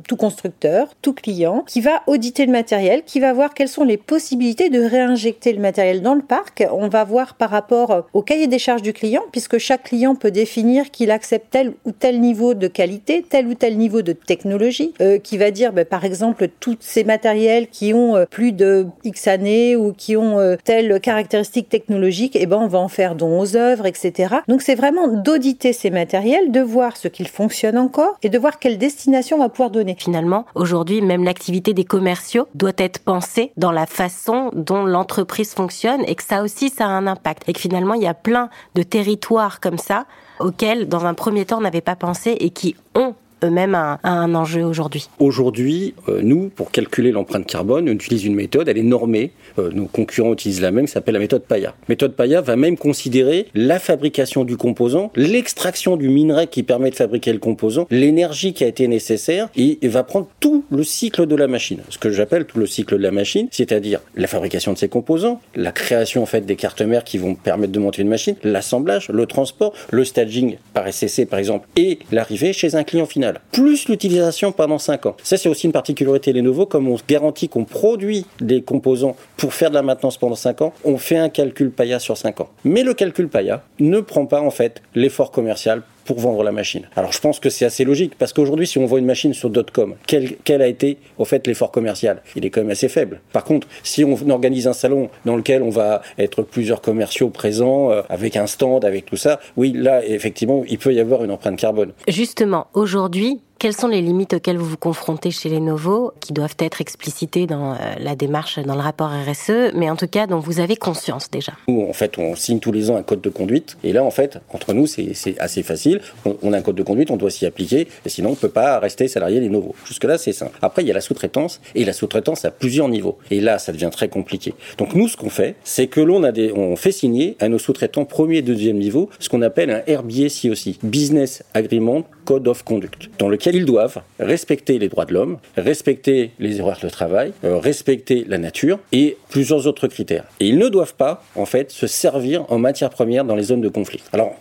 tout 0.08 0.16
constructeur, 0.16 0.90
tout 1.02 1.14
client, 1.14 1.64
qui 1.68 1.82
va 1.82 2.04
auditer 2.08 2.46
le 2.46 2.52
matériel, 2.52 3.04
qui 3.06 3.20
va 3.20 3.34
voir 3.34 3.54
quelles 3.54 3.68
sont 3.68 3.84
les 3.84 3.98
possibilités 3.98 4.70
de 4.70 4.82
réinjecter 4.82 5.54
le 5.54 5.60
matériel 5.60 6.02
dans 6.02 6.16
le 6.16 6.22
parc. 6.22 6.66
On 6.72 6.88
va 6.88 7.04
voir 7.04 7.36
par 7.36 7.50
rapport 7.50 8.06
au 8.14 8.22
cahier 8.22 8.48
des 8.48 8.60
charges 8.60 8.82
du 8.82 8.94
client, 8.94 9.24
puisque 9.32 9.58
chaque 9.58 9.84
client 9.84 10.16
peut 10.16 10.32
définir 10.32 10.92
qu'il 10.92 11.12
accepte 11.12 11.48
tel 11.52 11.74
ou 11.86 11.92
tel 11.92 12.20
niveau 12.20 12.54
de 12.54 12.68
qualité, 12.68 13.26
tel 13.28 13.48
ou 13.48 13.54
tel 13.54 13.78
niveau 13.78 14.02
de 14.02 14.14
technologie, 14.14 14.94
euh, 15.02 15.18
qui 15.18 15.38
va 15.38 15.52
dire 15.52 15.74
ben, 15.74 15.86
par 15.86 16.06
exemple 16.06 16.50
tous 16.60 16.78
ces 16.80 17.04
matériels 17.04 17.68
qui 17.68 17.94
ont 17.94 18.16
euh, 18.16 18.26
plus 18.26 18.52
de 18.52 18.88
X 19.04 19.28
années 19.28 19.76
ou 19.76 19.94
qui 19.94 20.18
ont 20.18 20.40
euh, 20.40 20.56
telle 20.64 21.00
caractéristique 21.00 21.70
technologique, 21.70 22.36
et 22.36 22.44
eh 22.44 22.46
ben 22.46 22.58
on 22.58 22.68
va 22.68 22.80
en 22.80 22.88
faire 22.88 23.16
don 23.16 23.40
aux 23.40 23.56
œuvres, 23.56 23.86
etc. 23.86 24.36
Donc 24.48 24.62
c'est 24.62 24.76
vraiment 24.76 25.08
d'auditer 25.08 25.74
ces 25.74 25.90
matériels, 25.90 26.52
de 26.52 26.62
voir 26.62 26.98
ce 26.98 27.08
qu'ils 27.08 27.28
fonctionnent 27.28 27.78
encore 27.78 28.18
et 28.24 28.30
de 28.30 28.38
voir 28.38 28.60
quelle 28.60 28.78
destination 28.78 29.42
va 29.46 29.50
pouvoir 29.50 29.70
donner. 29.70 29.96
Finalement, 29.98 30.46
aujourd'hui, 30.56 31.02
même 31.02 31.24
l'activité 31.24 31.74
des 31.74 31.86
commerciaux 31.86 32.48
doit 32.56 32.72
être 32.78 33.00
pensée 33.00 33.52
dans 33.58 33.72
la 33.72 33.86
façon 33.86 34.52
dont 34.54 34.86
l'entreprise 34.86 35.54
fonctionne 35.54 36.02
et 36.08 36.16
que 36.16 36.24
ça 36.24 36.44
aussi, 36.44 36.70
ça 36.70 36.86
a 36.86 36.90
un 36.90 37.08
impact. 37.08 37.44
Et 37.48 37.54
que 37.54 37.60
finalement, 37.60 37.94
il 37.94 38.02
y 38.02 38.08
a 38.08 38.14
plein 38.14 38.50
de 38.76 38.84
territoires 38.84 39.60
comme 39.60 39.78
ça 39.78 40.06
auxquels, 40.40 40.88
dans 40.88 41.06
un 41.06 41.14
premier 41.14 41.46
temps, 41.46 41.58
on 41.60 41.62
n'avait 41.62 41.82
pas 41.82 41.96
pensé 41.96 42.32
et 42.40 42.50
qui 42.50 42.76
ont 42.96 43.16
eux-mêmes 43.44 43.76
un, 43.76 44.00
un, 44.04 44.36
enjeu 44.36 44.64
aujourd'hui 44.64 45.10
Aujourd'hui, 45.20 45.94
euh, 46.10 46.22
nous, 46.22 46.50
pour 46.50 46.72
calculer 46.72 47.12
l'empreinte 47.12 47.46
carbone, 47.46 47.90
on 47.90 47.94
utilise 47.94 48.26
une 48.26 48.36
méthode, 48.36 48.68
elle 48.68 48.78
est 48.78 48.84
normée. 48.84 49.32
Euh, 49.60 49.72
nos 49.72 49.86
concurrents 49.86 50.34
utilisent 50.34 50.62
la 50.62 50.72
même, 50.72 50.86
qui 50.86 50.92
s'appelle 50.92 51.14
la 51.14 51.20
méthode 51.20 51.44
Paya. 51.44 51.76
Méthode 51.90 52.16
Paya 52.16 52.42
va 52.42 52.56
même 52.56 52.78
considérer 52.78 53.48
la 53.54 53.80
fabrication 53.80 54.44
du 54.44 54.58
composant, 54.58 55.12
l'extraction 55.16 55.98
du 55.98 56.10
minerai 56.10 56.48
qui 56.48 56.64
permet 56.64 56.90
de 56.90 56.96
fabriquer 56.96 57.34
le 57.34 57.40
composant, 57.40 57.88
l'énergie 57.90 58.54
qui 58.54 58.64
a 58.64 58.68
été 58.68 58.88
nécessaire, 58.88 59.50
et, 59.56 59.80
va 59.86 60.04
prendre 60.04 60.28
tout 60.40 60.66
le 60.72 60.84
cycle 60.84 61.26
de 61.26 61.36
la 61.36 61.48
machine. 61.48 61.80
Ce 61.90 61.98
que 61.98 62.10
j'appelle 62.10 62.46
tout 62.46 62.60
le 62.60 62.66
cycle 62.66 62.98
de 62.98 63.04
la 63.04 63.12
machine, 63.12 63.48
c'est-à-dire 63.52 64.02
la 64.16 64.28
fabrication 64.28 64.74
de 64.74 64.78
ces 64.78 64.90
composants, 64.90 65.40
la 65.56 65.72
création 65.72 66.24
en 66.24 66.26
fait 66.26 66.42
des 66.46 66.56
cartes 66.56 66.82
mères 66.82 67.04
qui 67.04 67.18
vont 67.18 67.36
permettre 67.36 67.72
de 67.72 67.80
monter 67.80 68.02
une 68.02 68.10
machine, 68.10 68.36
l'assemblage, 68.44 69.10
le 69.10 69.26
transport, 69.26 69.74
le 69.92 70.04
staging 70.04 70.58
par 70.74 70.92
SCC 70.92 71.26
par 71.26 71.40
exemple, 71.40 71.68
et 71.78 72.00
l'arrivée 72.12 72.52
chez 72.52 72.76
un 72.76 72.84
client 72.84 73.06
final 73.06 73.25
plus 73.52 73.88
l'utilisation 73.88 74.52
pendant 74.52 74.78
5 74.78 75.06
ans. 75.06 75.16
Ça, 75.24 75.38
c'est 75.38 75.50
aussi 75.50 75.66
une 75.66 75.72
particularité 75.72 76.34
Lenovo, 76.34 76.66
comme 76.66 76.88
on 76.88 76.98
garantit 77.08 77.50
qu'on 77.50 77.66
produit 77.66 78.26
des 78.40 78.62
composants 78.62 79.16
pour 79.38 79.54
faire 79.54 79.70
de 79.70 79.76
la 79.76 79.82
maintenance 79.82 80.18
pendant 80.18 80.36
5 80.36 80.62
ans, 80.62 80.74
on 80.84 80.98
fait 80.98 81.18
un 81.18 81.30
calcul 81.30 81.72
PAYA 81.72 82.00
sur 82.00 82.18
5 82.18 82.42
ans. 82.42 82.50
Mais 82.64 82.84
le 82.84 82.94
calcul 82.94 83.28
PAYA 83.28 83.64
ne 83.80 84.00
prend 84.00 84.26
pas 84.26 84.42
en 84.42 84.52
fait 84.52 84.82
l'effort 84.94 85.32
commercial 85.32 85.84
pour 86.06 86.20
vendre 86.20 86.44
la 86.44 86.52
machine. 86.52 86.88
Alors 86.96 87.12
je 87.12 87.20
pense 87.20 87.40
que 87.40 87.50
c'est 87.50 87.66
assez 87.66 87.84
logique 87.84 88.14
parce 88.18 88.32
qu'aujourd'hui 88.32 88.68
si 88.68 88.78
on 88.78 88.86
vend 88.86 88.98
une 88.98 89.06
machine 89.06 89.34
sur 89.34 89.52
.com, 89.74 89.96
quel, 90.08 90.36
quel 90.44 90.62
a 90.62 90.68
été 90.68 90.98
au 91.18 91.26
fait 91.26 91.46
l'effort 91.48 91.72
commercial? 91.72 92.22
Il 92.36 92.46
est 92.46 92.50
quand 92.50 92.62
même 92.62 92.70
assez 92.70 92.90
faible. 92.90 93.22
Par 93.34 93.44
contre, 93.44 93.68
si 93.84 94.04
on 94.04 94.30
organise 94.30 94.68
un 94.68 94.74
salon 94.74 95.10
dans 95.26 95.36
lequel 95.36 95.62
on 95.62 95.70
va 95.70 96.02
être 96.18 96.44
plusieurs 96.44 96.82
commerciaux 96.82 97.30
présents 97.30 97.92
euh, 97.92 98.02
avec 98.10 98.36
un 98.36 98.48
stand, 98.48 98.86
avec 98.86 99.06
tout 99.06 99.18
ça, 99.18 99.40
oui, 99.58 99.74
là 99.76 100.06
effectivement, 100.06 100.64
il 100.68 100.78
peut 100.78 100.94
y 100.94 101.00
avoir 101.00 101.24
une 101.24 101.32
empreinte 101.32 101.58
carbone. 101.58 101.92
Justement, 102.08 102.68
aujourd'hui, 102.74 103.40
quelles 103.66 103.76
sont 103.76 103.88
les 103.88 104.02
limites 104.04 104.36
auxquelles 104.36 104.60
vous 104.60 104.70
vous 104.70 104.78
confrontez 104.78 105.32
chez 105.32 105.50
Lenovo, 105.50 106.14
qui 106.20 106.34
doivent 106.34 106.54
être 106.60 106.82
explicitées 106.82 107.48
dans 107.48 107.72
euh, 107.72 107.78
la 108.00 108.16
démarche, 108.16 108.60
dans 108.60 108.76
le 108.76 108.80
rapport 108.80 109.10
RSE, 109.10 109.74
mais 109.74 109.90
en 109.90 109.96
tout 109.96 110.06
cas 110.06 110.28
dont 110.28 110.38
vous 110.38 110.60
avez 110.60 110.76
conscience 110.76 111.32
déjà? 111.32 111.54
Nous, 111.68 111.82
en 111.82 111.94
fait, 111.94 112.20
on 112.20 112.36
signe 112.36 112.60
tous 112.60 112.72
les 112.72 112.92
ans 112.92 112.96
un 112.96 113.02
code 113.02 113.22
de 113.22 113.30
conduite, 113.32 113.76
et 113.84 113.92
là, 113.92 114.04
en 114.04 114.12
fait, 114.12 114.38
entre 114.54 114.74
nous, 114.74 114.86
c'est 114.86 115.16
assez 115.40 115.64
facile. 115.64 116.00
On, 116.44 116.54
a 116.54 116.58
un 116.58 116.62
code 116.62 116.76
de 116.76 116.84
conduite, 116.84 117.10
on 117.10 117.18
doit 117.18 117.32
s'y 117.32 117.48
appliquer, 117.48 117.88
et 118.06 118.10
sinon, 118.10 118.30
on 118.30 118.32
ne 118.34 118.38
peut 118.38 118.50
pas 118.50 118.78
rester 118.78 119.08
salarié 119.08 119.40
Lenovo. 119.40 119.74
Jusque-là, 119.88 120.20
c'est 120.20 120.32
simple. 120.32 120.60
Après, 120.62 120.84
il 120.84 120.88
y 120.88 120.92
a 120.92 120.94
la 120.94 121.02
sous-traitance, 121.02 121.60
et 121.74 121.86
la 121.86 121.94
sous-traitance 121.94 122.46
à 122.46 122.52
plusieurs 122.52 122.88
niveaux. 122.88 123.18
Et 123.32 123.42
là, 123.42 123.58
ça 123.58 123.72
devient 123.72 123.90
très 123.92 124.10
compliqué. 124.10 124.54
Donc, 124.78 124.94
nous, 124.94 125.08
ce 125.08 125.18
qu'on 125.18 125.32
fait, 125.32 125.56
c'est 125.64 125.88
que 125.88 126.02
l'on 126.02 126.20
des, 126.32 126.54
fait 126.76 126.92
signer 126.92 127.36
à 127.40 127.50
nos 127.50 127.58
sous-traitants 127.58 128.06
premier 128.06 128.38
et 128.38 128.42
deuxième 128.44 128.78
niveau 128.78 129.10
ce 129.18 129.28
qu'on 129.28 129.42
appelle 129.42 129.72
un 129.72 129.80
RBA 129.92 130.52
aussi, 130.52 130.78
Business 130.84 131.44
Agreement 131.56 132.04
Code 132.26 132.48
of 132.48 132.64
Conduct, 132.64 133.10
dans 133.20 133.30
lequel 133.30 133.56
ils 133.56 133.66
doivent 133.66 134.02
respecter 134.20 134.80
les 134.80 134.90
droits 134.90 135.06
de 135.06 135.14
l'homme, 135.14 135.38
respecter 135.56 136.32
les 136.40 136.60
horaires 136.60 136.80
de 136.82 136.90
travail, 136.90 137.32
euh, 137.44 137.58
respecter 137.58 138.26
la 138.28 138.38
nature 138.38 138.80
et 138.92 139.18
plusieurs 139.30 139.68
autres 139.68 139.88
critères. 139.88 140.26
Et 140.40 140.48
ils 140.48 140.58
ne 140.58 140.68
doivent 140.68 140.96
pas, 140.96 141.24
en 141.36 141.46
fait, 141.46 141.72
se 141.72 141.88
servir 141.88 142.46
en 142.50 142.58
matière 142.58 142.90
première 142.90 143.24
dans 143.24 143.36
les 143.36 143.44
zones 143.44 143.62
de 143.62 143.70
conflit. 143.70 144.02
Alors, 144.12 144.36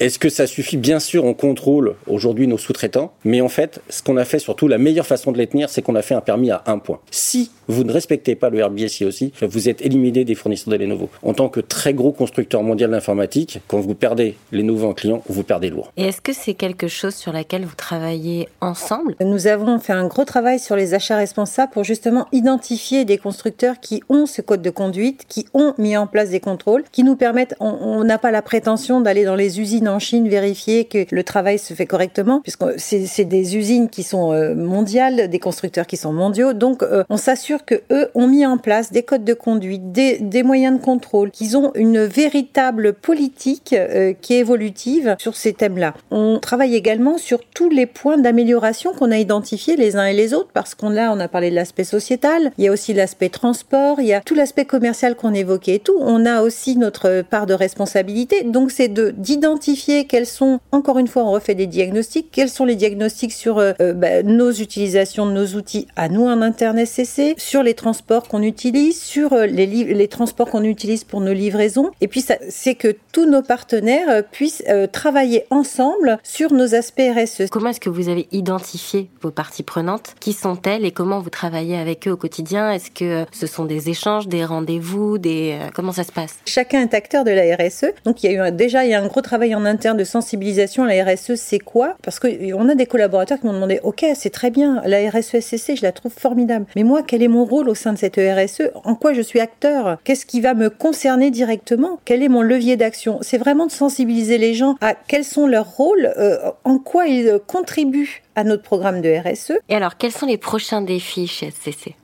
est-ce 0.00 0.18
que 0.18 0.28
ça 0.28 0.46
suffit? 0.46 0.76
Bien 0.76 1.00
sûr, 1.00 1.24
on 1.24 1.34
contrôle 1.34 1.94
aujourd'hui 2.06 2.46
nos 2.46 2.58
sous-traitants, 2.58 3.12
mais 3.24 3.40
en 3.40 3.48
fait, 3.48 3.80
ce 3.88 4.02
qu'on 4.02 4.16
a 4.16 4.24
fait 4.24 4.38
surtout, 4.38 4.68
la 4.68 4.78
meilleure 4.78 5.06
façon 5.06 5.32
de 5.32 5.38
les 5.38 5.46
tenir, 5.46 5.70
c'est 5.70 5.82
qu'on 5.82 5.94
a 5.94 6.02
fait 6.02 6.14
un 6.14 6.20
permis 6.20 6.50
à 6.50 6.62
un 6.66 6.78
point. 6.78 7.00
Si 7.10 7.50
vous 7.68 7.84
ne 7.84 7.92
respectez 7.92 8.34
pas 8.34 8.50
le 8.50 8.64
RBSI 8.64 9.04
aussi, 9.04 9.32
vous 9.40 9.68
êtes 9.68 9.80
éliminé 9.82 10.24
des 10.24 10.34
fournisseurs 10.34 10.72
de 10.72 10.78
Lenovo. 10.78 11.08
En 11.22 11.34
tant 11.34 11.48
que 11.48 11.60
très 11.60 11.94
gros 11.94 12.12
constructeur 12.12 12.62
mondial 12.62 12.90
d'informatique, 12.90 13.60
quand 13.68 13.78
vous 13.80 13.94
perdez 13.94 14.34
les 14.50 14.64
nouveaux 14.64 14.88
en 14.88 14.94
client, 14.94 15.22
vous 15.28 15.44
perdez 15.44 15.70
lourd. 15.70 15.92
Et 15.96 16.04
est-ce 16.04 16.20
que 16.20 16.32
c'est 16.32 16.54
quelque 16.54 16.88
chose 16.88 17.14
sur 17.20 17.32
laquelle 17.32 17.66
vous 17.66 17.76
travaillez 17.76 18.48
ensemble 18.62 19.14
Nous 19.20 19.46
avons 19.46 19.78
fait 19.78 19.92
un 19.92 20.06
gros 20.06 20.24
travail 20.24 20.58
sur 20.58 20.74
les 20.74 20.94
achats 20.94 21.16
responsables 21.16 21.70
pour 21.70 21.84
justement 21.84 22.26
identifier 22.32 23.04
des 23.04 23.18
constructeurs 23.18 23.78
qui 23.78 24.02
ont 24.08 24.24
ce 24.24 24.40
code 24.40 24.62
de 24.62 24.70
conduite, 24.70 25.26
qui 25.28 25.46
ont 25.52 25.74
mis 25.76 25.96
en 25.96 26.06
place 26.06 26.30
des 26.30 26.40
contrôles, 26.40 26.82
qui 26.90 27.04
nous 27.04 27.16
permettent, 27.16 27.54
on 27.60 28.02
n'a 28.04 28.16
pas 28.16 28.30
la 28.30 28.40
prétention 28.40 29.02
d'aller 29.02 29.24
dans 29.24 29.34
les 29.34 29.60
usines 29.60 29.88
en 29.88 29.98
Chine 29.98 30.28
vérifier 30.28 30.86
que 30.86 31.06
le 31.10 31.22
travail 31.22 31.58
se 31.58 31.74
fait 31.74 31.86
correctement, 31.86 32.40
puisque 32.40 32.64
c'est 32.78 33.24
des 33.24 33.56
usines 33.56 33.90
qui 33.90 34.02
sont 34.02 34.32
euh, 34.32 34.54
mondiales, 34.54 35.28
des 35.28 35.38
constructeurs 35.38 35.86
qui 35.86 35.98
sont 35.98 36.12
mondiaux, 36.12 36.54
donc 36.54 36.82
euh, 36.82 37.04
on 37.10 37.18
s'assure 37.18 37.66
que 37.66 37.82
eux 37.90 38.08
ont 38.14 38.28
mis 38.28 38.46
en 38.46 38.56
place 38.56 38.92
des 38.92 39.02
codes 39.02 39.24
de 39.24 39.34
conduite, 39.34 39.92
des, 39.92 40.18
des 40.18 40.42
moyens 40.42 40.78
de 40.78 40.82
contrôle, 40.82 41.30
qu'ils 41.30 41.58
ont 41.58 41.72
une 41.74 42.02
véritable 42.04 42.94
politique 42.94 43.74
euh, 43.74 44.14
qui 44.18 44.34
est 44.34 44.38
évolutive 44.38 45.16
sur 45.18 45.36
ces 45.36 45.52
thèmes-là. 45.52 45.94
On 46.10 46.38
travaille 46.38 46.74
également 46.74 47.09
sur 47.18 47.40
tous 47.54 47.68
les 47.68 47.86
points 47.86 48.18
d'amélioration 48.18 48.92
qu'on 48.92 49.10
a 49.10 49.18
identifiés 49.18 49.76
les 49.76 49.96
uns 49.96 50.06
et 50.06 50.14
les 50.14 50.34
autres, 50.34 50.50
parce 50.52 50.74
qu'on 50.74 50.96
a, 50.96 51.10
on 51.10 51.20
a 51.20 51.28
parlé 51.28 51.50
de 51.50 51.54
l'aspect 51.54 51.84
sociétal, 51.84 52.52
il 52.58 52.64
y 52.64 52.68
a 52.68 52.72
aussi 52.72 52.92
l'aspect 52.94 53.28
transport, 53.28 54.00
il 54.00 54.06
y 54.06 54.12
a 54.12 54.20
tout 54.20 54.34
l'aspect 54.34 54.64
commercial 54.64 55.16
qu'on 55.16 55.34
évoquait 55.34 55.76
et 55.76 55.78
tout. 55.78 55.96
On 56.00 56.26
a 56.26 56.42
aussi 56.42 56.76
notre 56.76 57.22
part 57.22 57.46
de 57.46 57.54
responsabilité. 57.54 58.42
Donc 58.44 58.70
c'est 58.70 58.88
de 58.88 59.10
d'identifier 59.10 60.06
quels 60.06 60.26
sont, 60.26 60.60
encore 60.72 60.98
une 60.98 61.08
fois, 61.08 61.24
on 61.24 61.32
refait 61.32 61.54
des 61.54 61.66
diagnostics, 61.66 62.28
quels 62.32 62.48
sont 62.48 62.64
les 62.64 62.76
diagnostics 62.76 63.32
sur 63.32 63.58
euh, 63.58 63.72
euh, 63.80 63.92
bah, 63.92 64.22
nos 64.22 64.50
utilisations 64.50 65.26
de 65.26 65.32
nos 65.32 65.46
outils 65.46 65.86
à 65.96 66.08
nous 66.08 66.26
en 66.26 66.42
interne 66.42 66.84
SCC, 66.84 67.34
sur 67.36 67.62
les 67.62 67.74
transports 67.74 68.28
qu'on 68.28 68.42
utilise, 68.42 69.00
sur 69.00 69.32
euh, 69.32 69.46
les, 69.46 69.66
les 69.66 70.08
transports 70.08 70.50
qu'on 70.50 70.64
utilise 70.64 71.04
pour 71.04 71.20
nos 71.20 71.32
livraisons. 71.32 71.90
Et 72.00 72.08
puis 72.08 72.24
c'est 72.48 72.74
que 72.74 72.96
tous 73.12 73.26
nos 73.26 73.42
partenaires 73.42 74.24
puissent 74.30 74.62
travailler 74.92 75.44
ensemble 75.50 76.18
sur 76.22 76.52
nos 76.52 76.74
aspects 76.74 76.99
RSE. 77.00 77.50
Comment 77.50 77.70
est-ce 77.70 77.80
que 77.80 77.90
vous 77.90 78.08
avez 78.08 78.28
identifié 78.32 79.10
vos 79.22 79.30
parties 79.30 79.62
prenantes? 79.62 80.14
Qui 80.20 80.32
sont-elles 80.32 80.84
et 80.84 80.92
comment 80.92 81.20
vous 81.20 81.30
travaillez 81.30 81.76
avec 81.76 82.06
eux 82.06 82.12
au 82.12 82.16
quotidien? 82.16 82.70
Est-ce 82.70 82.90
que 82.90 83.26
ce 83.32 83.46
sont 83.46 83.64
des 83.64 83.88
échanges, 83.88 84.28
des 84.28 84.44
rendez-vous, 84.44 85.18
des 85.18 85.58
comment 85.74 85.92
ça 85.92 86.04
se 86.04 86.12
passe? 86.12 86.38
Chacun 86.46 86.82
est 86.82 86.94
acteur 86.94 87.24
de 87.24 87.30
la 87.30 87.56
RSE. 87.56 87.86
Donc 88.04 88.22
il 88.22 88.32
y 88.32 88.38
a 88.38 88.48
eu 88.48 88.52
déjà 88.52 88.84
il 88.84 88.90
y 88.90 88.94
a 88.94 89.02
un 89.02 89.06
gros 89.06 89.20
travail 89.20 89.54
en 89.54 89.64
interne 89.64 89.96
de 89.96 90.04
sensibilisation. 90.04 90.84
La 90.84 91.04
RSE, 91.04 91.34
c'est 91.36 91.58
quoi? 91.58 91.96
Parce 92.02 92.18
qu'on 92.18 92.68
a 92.68 92.74
des 92.74 92.86
collaborateurs 92.86 93.38
qui 93.40 93.46
m'ont 93.46 93.52
demandé, 93.52 93.80
ok, 93.82 94.04
c'est 94.14 94.30
très 94.30 94.50
bien, 94.50 94.82
la 94.84 95.10
RSE 95.10 95.40
SCC, 95.40 95.76
je 95.76 95.82
la 95.82 95.92
trouve 95.92 96.12
formidable. 96.12 96.66
Mais 96.76 96.82
moi, 96.82 97.02
quel 97.02 97.22
est 97.22 97.28
mon 97.28 97.44
rôle 97.44 97.68
au 97.68 97.74
sein 97.74 97.92
de 97.92 97.98
cette 97.98 98.16
RSE 98.16 98.70
En 98.84 98.94
quoi 98.94 99.12
je 99.12 99.22
suis 99.22 99.40
acteur? 99.40 99.98
Qu'est-ce 100.04 100.26
qui 100.26 100.40
va 100.40 100.54
me 100.54 100.70
concerner 100.70 101.30
directement? 101.30 101.98
Quel 102.04 102.22
est 102.22 102.28
mon 102.28 102.42
levier 102.42 102.76
d'action? 102.76 103.18
C'est 103.22 103.38
vraiment 103.38 103.66
de 103.66 103.72
sensibiliser 103.72 104.38
les 104.38 104.54
gens 104.54 104.76
à 104.80 104.94
quels 104.94 105.24
sont 105.24 105.46
leurs 105.46 105.70
rôles, 105.70 106.12
euh, 106.18 106.38
en 106.64 106.78
quoi 106.78 106.89
ils 106.98 107.40
contribuent 107.46 108.22
à 108.34 108.44
notre 108.44 108.62
programme 108.62 109.00
de 109.00 109.10
RSE. 109.10 109.52
Et 109.68 109.74
alors, 109.74 109.96
quels 109.96 110.12
sont 110.12 110.26
les 110.26 110.38
prochains 110.38 110.82
défis 110.82 111.26
chez 111.26 111.50
SCC 111.50 111.94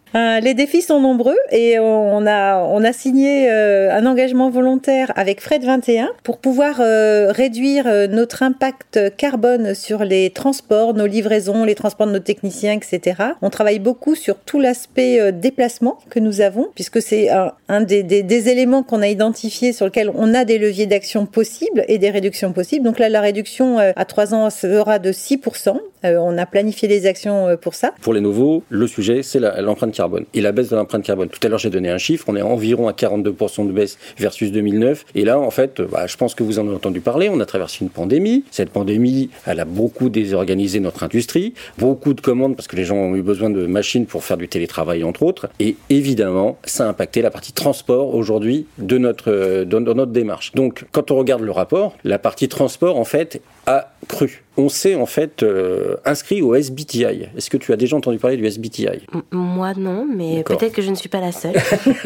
les 0.40 0.54
défis 0.54 0.82
sont 0.82 1.00
nombreux 1.00 1.36
et 1.50 1.78
on 1.78 2.26
a, 2.26 2.92
signé 2.92 3.50
euh, 3.50 3.92
un 3.92 4.06
engagement 4.06 4.48
volontaire 4.48 5.12
avec 5.16 5.40
Fred 5.40 5.64
21 5.64 6.10
pour 6.22 6.38
pouvoir 6.38 6.76
euh, 6.80 7.32
réduire 7.32 7.86
notre 8.08 8.42
impact 8.42 9.16
carbone 9.16 9.74
sur 9.74 10.04
les 10.04 10.30
transports, 10.30 10.94
nos 10.94 11.06
livraisons, 11.06 11.64
les 11.64 11.74
transports 11.74 12.06
de 12.06 12.12
nos 12.12 12.18
techniciens, 12.18 12.72
etc. 12.72 13.22
On 13.42 13.50
travaille 13.50 13.78
beaucoup 13.78 14.14
sur 14.14 14.36
tout 14.36 14.60
l'aspect 14.60 15.32
déplacement 15.32 15.98
que 16.10 16.20
nous 16.20 16.40
avons 16.40 16.68
puisque 16.74 17.02
c'est 17.02 17.28
un, 17.68 17.80
des, 17.80 18.48
éléments 18.48 18.82
qu'on 18.82 19.02
a 19.02 19.08
identifié 19.08 19.72
sur 19.72 19.86
lequel 19.86 20.10
on 20.14 20.34
a 20.34 20.44
des 20.44 20.58
leviers 20.58 20.86
d'action 20.86 21.26
possibles 21.26 21.84
et 21.88 21.98
des 21.98 22.10
réductions 22.10 22.52
possibles. 22.52 22.84
Donc 22.84 22.98
là, 22.98 23.08
la 23.08 23.20
réduction 23.20 23.78
à 23.78 24.04
3 24.04 24.34
ans 24.34 24.50
sera 24.50 24.98
de 24.98 25.12
6%. 25.12 25.76
On 26.06 26.38
a 26.38 26.46
planifié 26.46 26.88
des 26.88 27.06
actions 27.06 27.56
pour 27.60 27.74
ça. 27.74 27.92
Pour 28.00 28.14
les 28.14 28.20
nouveaux, 28.20 28.62
le 28.68 28.86
sujet, 28.86 29.22
c'est 29.22 29.40
l'empreinte 29.40 29.92
carbone 29.92 30.24
et 30.34 30.40
la 30.40 30.52
baisse 30.52 30.70
de 30.70 30.76
l'empreinte 30.76 31.02
carbone. 31.02 31.28
Tout 31.28 31.44
à 31.44 31.48
l'heure, 31.48 31.58
j'ai 31.58 31.70
donné 31.70 31.90
un 31.90 31.98
chiffre, 31.98 32.24
on 32.28 32.36
est 32.36 32.42
environ 32.42 32.88
à 32.88 32.92
42% 32.92 33.66
de 33.66 33.72
baisse 33.72 33.98
versus 34.18 34.52
2009. 34.52 35.04
Et 35.14 35.24
là, 35.24 35.38
en 35.38 35.50
fait, 35.50 35.80
bah, 35.80 36.06
je 36.06 36.16
pense 36.16 36.34
que 36.34 36.42
vous 36.42 36.58
en 36.58 36.66
avez 36.66 36.76
entendu 36.76 37.00
parler, 37.00 37.28
on 37.28 37.40
a 37.40 37.46
traversé 37.46 37.78
une 37.82 37.90
pandémie. 37.90 38.44
Cette 38.50 38.70
pandémie, 38.70 39.30
elle 39.46 39.60
a 39.60 39.64
beaucoup 39.64 40.08
désorganisé 40.08 40.80
notre 40.80 41.02
industrie, 41.02 41.54
beaucoup 41.78 42.14
de 42.14 42.20
commandes 42.20 42.56
parce 42.56 42.68
que 42.68 42.76
les 42.76 42.84
gens 42.84 42.96
ont 42.96 43.14
eu 43.14 43.22
besoin 43.22 43.50
de 43.50 43.66
machines 43.66 44.06
pour 44.06 44.24
faire 44.24 44.36
du 44.36 44.48
télétravail, 44.48 45.04
entre 45.04 45.22
autres. 45.22 45.48
Et 45.60 45.76
évidemment, 45.90 46.58
ça 46.64 46.86
a 46.86 46.88
impacté 46.88 47.22
la 47.22 47.30
partie 47.30 47.52
transport 47.52 48.14
aujourd'hui 48.14 48.66
de 48.78 48.98
notre, 48.98 49.64
de 49.64 49.78
notre 49.78 50.12
démarche. 50.12 50.52
Donc, 50.54 50.84
quand 50.92 51.10
on 51.10 51.16
regarde 51.16 51.42
le 51.42 51.52
rapport, 51.52 51.96
la 52.04 52.18
partie 52.18 52.48
transport, 52.48 52.98
en 52.98 53.04
fait, 53.04 53.40
a 53.66 53.92
cru. 54.08 54.44
On 54.56 54.68
s'est 54.68 54.94
en 54.94 55.06
fait 55.06 55.42
euh, 55.42 55.96
inscrit 56.04 56.40
au 56.40 56.54
SBTI. 56.54 57.28
Est-ce 57.36 57.50
que 57.50 57.56
tu 57.56 57.72
as 57.72 57.76
déjà 57.76 57.96
entendu 57.96 58.18
parler 58.18 58.36
du 58.36 58.46
SBTI 58.46 58.86
Moi 59.32 59.74
non, 59.76 60.06
mais 60.06 60.42
peut-être 60.44 60.72
que 60.72 60.82
je 60.82 60.90
ne 60.90 60.94
suis 60.94 61.08
pas 61.08 61.20
la 61.20 61.32
seule. 61.32 61.56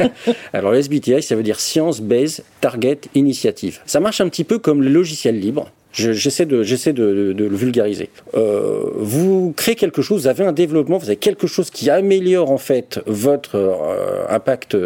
Alors 0.53 0.71
le 0.71 0.79
SBTI, 0.79 1.21
ça 1.21 1.35
veut 1.35 1.43
dire 1.43 1.59
Science 1.59 2.01
Based 2.01 2.43
Target 2.59 3.01
Initiative. 3.15 3.79
Ça 3.85 3.99
marche 3.99 4.21
un 4.21 4.27
petit 4.27 4.43
peu 4.43 4.59
comme 4.59 4.81
le 4.81 4.89
logiciel 4.89 5.39
libre. 5.39 5.71
J'essaie 5.93 6.45
de, 6.45 6.63
j'essaie 6.63 6.93
de, 6.93 7.33
le 7.37 7.55
vulgariser. 7.55 8.09
Euh, 8.33 8.91
vous 8.95 9.53
créez 9.57 9.75
quelque 9.75 10.01
chose, 10.01 10.21
vous 10.21 10.27
avez 10.27 10.45
un 10.45 10.53
développement, 10.53 10.97
vous 10.97 11.07
avez 11.07 11.17
quelque 11.17 11.47
chose 11.47 11.69
qui 11.69 11.89
améliore 11.89 12.49
en 12.49 12.57
fait 12.57 13.01
votre 13.07 13.55
euh, 13.55 14.23
impact 14.29 14.77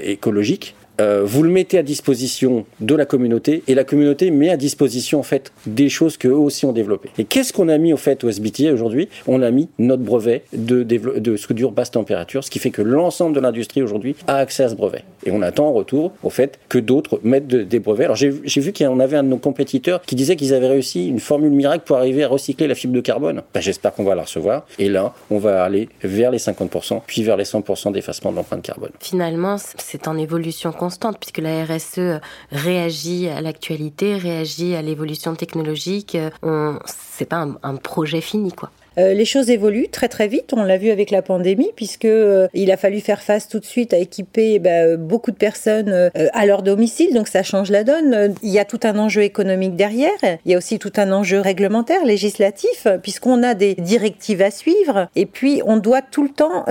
écologique. 0.00 0.76
Euh, 1.00 1.22
vous 1.24 1.42
le 1.42 1.50
mettez 1.50 1.78
à 1.78 1.82
disposition 1.82 2.64
de 2.80 2.94
la 2.94 3.04
communauté 3.04 3.62
et 3.68 3.74
la 3.74 3.84
communauté 3.84 4.30
met 4.30 4.50
à 4.50 4.56
disposition 4.56 5.20
en 5.20 5.22
fait 5.22 5.52
des 5.66 5.88
choses 5.88 6.16
que 6.16 6.28
eux 6.28 6.36
aussi 6.36 6.64
ont 6.64 6.72
développées. 6.72 7.10
Et 7.18 7.24
qu'est-ce 7.24 7.52
qu'on 7.52 7.68
a 7.68 7.78
mis 7.78 7.92
au 7.92 7.96
fait 7.96 8.24
au 8.24 8.30
SBTA 8.30 8.72
aujourd'hui? 8.72 9.08
On 9.26 9.42
a 9.42 9.50
mis 9.50 9.68
notre 9.78 10.02
brevet 10.02 10.44
de, 10.52 10.82
de 10.82 11.36
soudure 11.36 11.72
basse 11.72 11.90
température, 11.90 12.44
ce 12.44 12.50
qui 12.50 12.58
fait 12.58 12.70
que 12.70 12.82
l'ensemble 12.82 13.34
de 13.34 13.40
l'industrie 13.40 13.82
aujourd'hui 13.82 14.16
a 14.26 14.36
accès 14.36 14.64
à 14.64 14.68
ce 14.68 14.74
brevet. 14.74 15.04
Et 15.24 15.30
on 15.30 15.42
attend 15.42 15.66
en 15.66 15.72
retour 15.72 16.12
au 16.22 16.30
fait 16.30 16.58
que 16.68 16.78
d'autres 16.78 17.20
mettent 17.22 17.46
des 17.46 17.78
brevets. 17.78 18.04
Alors 18.04 18.16
j'ai 18.16 18.30
vu 18.30 18.72
en 18.86 19.00
avait 19.00 19.16
un 19.16 19.22
de 19.22 19.28
nos 19.28 19.38
compétiteurs 19.38 20.02
qui 20.02 20.14
disait 20.14 20.36
qu'ils 20.36 20.52
avaient 20.52 20.68
réussi 20.68 21.08
une 21.08 21.20
formule 21.20 21.50
miracle 21.50 21.84
pour 21.84 21.96
arriver 21.96 22.24
à 22.24 22.28
recycler 22.28 22.66
la 22.66 22.74
fibre 22.74 22.94
de 22.94 23.00
carbone. 23.00 23.42
Ben, 23.54 23.60
J'espère 23.60 23.94
qu'on 23.94 24.04
va 24.04 24.14
la 24.14 24.22
recevoir. 24.22 24.66
Et 24.78 24.88
là, 24.88 25.14
on 25.30 25.38
va 25.38 25.64
aller 25.64 25.88
vers 26.02 26.30
les 26.30 26.38
50%, 26.38 27.00
puis 27.06 27.22
vers 27.22 27.36
les 27.36 27.44
100% 27.44 27.92
d'effacement 27.92 28.30
de 28.30 28.36
l'empreinte 28.36 28.62
carbone. 28.62 28.90
Finalement, 29.00 29.56
c'est 29.58 30.08
en 30.08 30.18
évolution 30.18 30.72
puisque 31.18 31.38
la 31.38 31.64
RSE 31.64 32.20
réagit 32.50 33.28
à 33.28 33.40
l'actualité, 33.40 34.16
réagit 34.16 34.74
à 34.74 34.82
l'évolution 34.82 35.34
technologique. 35.34 36.16
On, 36.42 36.78
c'est 36.86 37.28
pas 37.28 37.46
un 37.62 37.76
projet 37.76 38.20
fini, 38.20 38.52
quoi. 38.52 38.70
Euh, 38.98 39.12
les 39.12 39.24
choses 39.24 39.50
évoluent 39.50 39.88
très 39.88 40.08
très 40.08 40.28
vite. 40.28 40.52
On 40.56 40.62
l'a 40.62 40.78
vu 40.78 40.90
avec 40.90 41.10
la 41.10 41.22
pandémie, 41.22 41.70
puisque 41.76 42.04
euh, 42.04 42.48
il 42.54 42.70
a 42.70 42.76
fallu 42.76 43.00
faire 43.00 43.22
face 43.22 43.48
tout 43.48 43.60
de 43.60 43.64
suite 43.64 43.92
à 43.92 43.98
équiper 43.98 44.58
bah, 44.58 44.96
beaucoup 44.96 45.30
de 45.30 45.36
personnes 45.36 45.90
euh, 45.90 46.10
à 46.32 46.46
leur 46.46 46.62
domicile, 46.62 47.14
donc 47.14 47.28
ça 47.28 47.42
change 47.42 47.70
la 47.70 47.84
donne. 47.84 48.34
Il 48.42 48.50
y 48.50 48.58
a 48.58 48.64
tout 48.64 48.80
un 48.84 48.98
enjeu 48.98 49.22
économique 49.22 49.76
derrière. 49.76 50.10
Il 50.44 50.50
y 50.50 50.54
a 50.54 50.58
aussi 50.58 50.78
tout 50.78 50.92
un 50.96 51.12
enjeu 51.12 51.40
réglementaire, 51.40 52.04
législatif, 52.04 52.86
puisqu'on 53.02 53.42
a 53.42 53.54
des 53.54 53.74
directives 53.74 54.42
à 54.42 54.50
suivre. 54.50 55.08
Et 55.14 55.26
puis 55.26 55.62
on 55.66 55.76
doit 55.76 56.02
tout 56.02 56.22
le 56.22 56.28
temps, 56.28 56.64